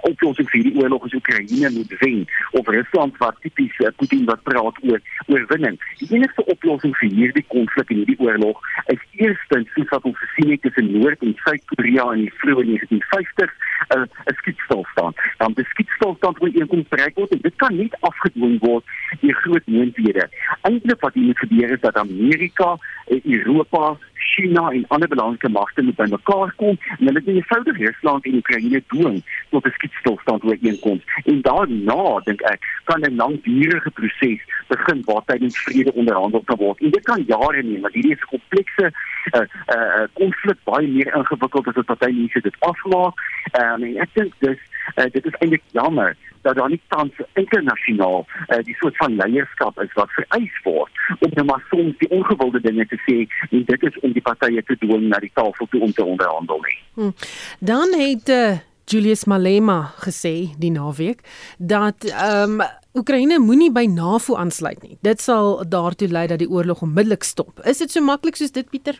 [0.00, 4.42] oplossing vir hierdie oorlog is Oekraïne moet wen of Rusland wat tipies uh, Putin wat
[4.42, 5.78] praat oor oorwinning.
[5.98, 10.50] Die enigste oplossing vir hierdie konflik en hierdie oorlog is eerstens soos wat ons gesien
[10.50, 13.50] het tussen Noord en Suid-Korea in die vroeë 1950
[13.92, 15.16] 'n uh, skietstilstand.
[15.38, 18.84] Dan die skietstilstand word eenkoms bereik word en dit kan nie afgedwing word
[19.20, 19.66] deur groot
[20.12, 20.28] moonthede.
[20.62, 25.96] Eintlik wat hier gebeur is dat Amerika, eh, Europa, China en ander belangrike magte moet
[25.96, 31.02] bymekaar kom en hulle moet eenvoudig Rusland en Oekraïne dwing tot 'n skietstilstand ooreenkoms.
[31.24, 36.80] En daarna dink ek kan 'n langdurige proses begin waar tydens vrede onderhandel kan word.
[36.80, 38.92] En dit kan jare neem want hierdie is 'n komplekse
[39.32, 43.14] uh uh konflik baie meer ingewikkeld as wat party mense dit aflaat.
[43.52, 44.58] Um, en ek dink dis
[44.94, 49.80] Uh, dit is eintlik jammer dat daar nie tans internasionaal uh, die soort van leierskap
[49.82, 53.88] is wat vereis word om nou maar soms die ongewilde dinge te sê en dit
[53.90, 56.78] is om die partye te dwing na die tafel toe om te onderhandel nie.
[56.94, 57.14] Hmm.
[57.58, 58.58] Dan het uh,
[58.92, 61.22] Julius Malema gesê die naweek
[61.58, 64.98] dat ehm um, Oekraïne moenie by NAVO aansluit nie.
[65.00, 67.62] Dit sal daartoe lei dat die oorlog onmiddellik stop.
[67.64, 68.98] Is dit so maklik soos dit Pieter?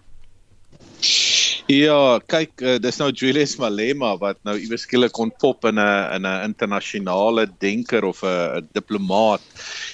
[1.70, 6.26] Ja, kyk, uh, dis nou Julius Malema wat nou iewers skielik ontpop in 'n in
[6.26, 9.40] 'n internasionale denker of 'n diplomaat.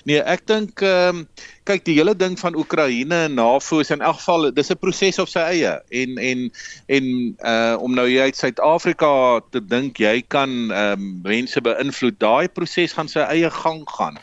[0.05, 1.29] Nee, ek dink ehm um,
[1.65, 5.19] kyk die hele ding van Oekraïne en NAVO is in elk geval dis 'n proses
[5.19, 6.51] op sy eie en en
[6.89, 7.05] en
[7.45, 12.93] uh om nou uit Suid-Afrika te dink jy kan ehm um, mense beïnvloed, daai proses
[12.93, 14.17] gaan sy eie gang gaan.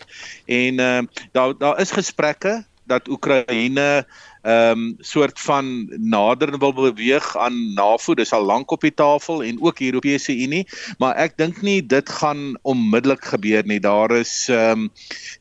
[0.47, 4.05] En ehm uh, daar daar is gesprekke dat Oekraïne
[4.45, 9.41] ehm um, soort van nader wil beweeg aan NAVO, dis al lank op die tafel
[9.43, 10.67] en ook die Europese Unie,
[11.01, 13.79] maar ek dink nie dit gaan onmiddellik gebeur nie.
[13.81, 14.91] Daar is ehm um,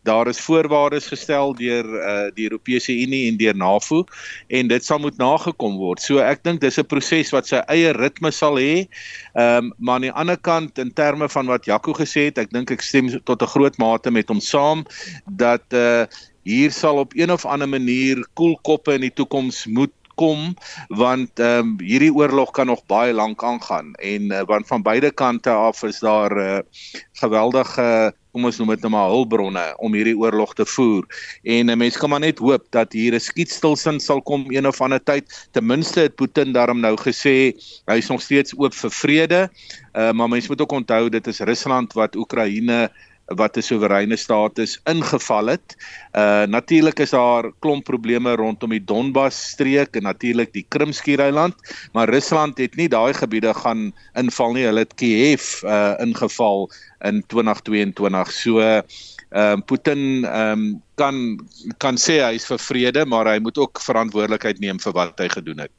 [0.09, 4.05] daar is voorwaardes gestel deur uh, die Europese Unie en deur NAVO
[4.49, 6.01] en dit sal moet nagekom word.
[6.01, 8.87] So ek dink dis 'n proses wat sy eie ritme sal hê.
[9.37, 12.53] Ehm um, maar aan die ander kant in terme van wat Jaco gesê het, ek
[12.57, 14.87] dink ek stem tot 'n groot mate met hom saam
[15.29, 19.93] dat eh uh, hier sal op een of ander manier koelkoppe in die toekoms moet
[20.15, 20.55] kom
[20.89, 23.95] want ehm um, hierdie oorlog kan nog baie lank aangaan.
[23.95, 26.59] En uh, want van beide kante af is daar 'n uh,
[27.13, 31.07] geweldige kom ons noem dit nou maar hulpbronne om hierdie oorlog te voer.
[31.43, 34.67] En 'n uh, mens kan maar net hoop dat hier 'n skietstilstand sal kom een
[34.67, 35.49] of ander tyd.
[35.51, 37.55] Ten minste het Putin daarom nou gesê
[37.87, 39.51] hy is nog steeds oop vir vrede.
[39.93, 42.91] Uh, maar mens moet ook onthou dit is Rusland wat Oekraïne
[43.27, 45.77] wat 'n soewereine staat is ingeval het.
[46.13, 51.55] Uh natuurlik is daar klomp probleme rondom die Donbas streek en natuurlik die Krimskiereiland,
[51.93, 54.65] maar Rusland het nie daai gebiede gaan inval nie.
[54.65, 56.71] Hulle het Kiev uh ingeval
[57.01, 58.33] in 2022.
[58.33, 58.83] So ehm
[59.59, 61.47] uh, Putin ehm um, kan
[61.79, 65.29] kan sê hy is vir vrede, maar hy moet ook verantwoordelikheid neem vir wat hy
[65.29, 65.71] gedoen het.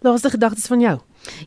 [0.00, 1.00] Laaste gedagtes van jou.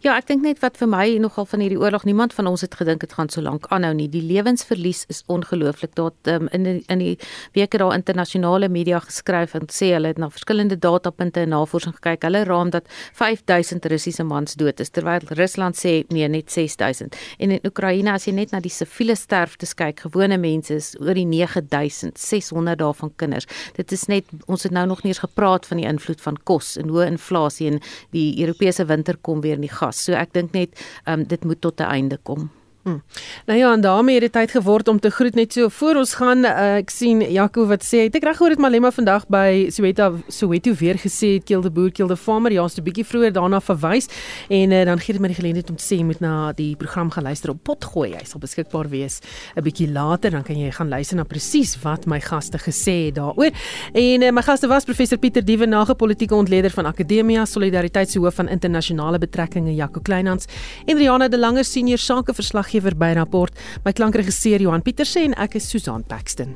[0.03, 2.75] Ja, ek dink net wat vir my nogal van hierdie oorlog niemand van ons het
[2.79, 4.07] gedink dit gaan so lank aanhou nie.
[4.11, 5.95] Die lewensverlies is ongelooflik.
[5.97, 7.15] Daar um, in die, in die
[7.57, 12.23] weke daar internasionale media geskryf en sê hulle het na verskillende datapunte en navorsing gekyk.
[12.27, 12.87] Hulle raam dat
[13.19, 17.17] 5000 Russiese mans dood is terwyl Rusland sê nee, net 6000.
[17.39, 21.17] En in Oekraïne as jy net na die siviele sterftes kyk, gewone mense is oor
[21.17, 23.49] die 9600 daarvan kinders.
[23.77, 26.75] Dit is net ons het nou nog nie eens gepraat van die invloed van kos
[26.79, 27.81] en hoë inflasie en
[28.15, 30.01] die Europese winter kom weer nie die gas.
[30.05, 32.49] So ek dink net um, dit moet tot 'n einde kom.
[32.89, 33.01] Hmm.
[33.45, 36.13] Nou ja, en daarmee het dit tyd geword om te groet net so voor ons
[36.17, 36.45] gaan.
[36.45, 40.07] Uh, ek sien Jaco wat sê, het ek reg gehoor dit Malema vandag by Soweto
[40.27, 42.51] Soweto weer gesê het kill the boer kill the farmer.
[42.51, 44.09] Ja, 'n bietjie vroeër daarna verwys
[44.49, 47.11] en uh, dan gee dit my die geleentheid om te sê moet na die program
[47.11, 48.15] gaan luister op Potgooi.
[48.15, 49.19] Hy sal beskikbaar wees
[49.55, 53.15] 'n bietjie later, dan kan jy gaan luister na presies wat my gaste gesê het
[53.15, 53.51] daaroor.
[53.93, 59.17] En uh, my gaste was professor Pieter Dievenage, politieke ontleder van Akademia Solidariteitshoof van internasionale
[59.19, 60.45] betrekkinge Jaco Kleinhans
[60.85, 63.53] en Riana de Lange senior sakeverslag verslaggewer by rapport.
[63.83, 66.55] My klankregisseur Johan Pieterse en ek is Susan Paxton.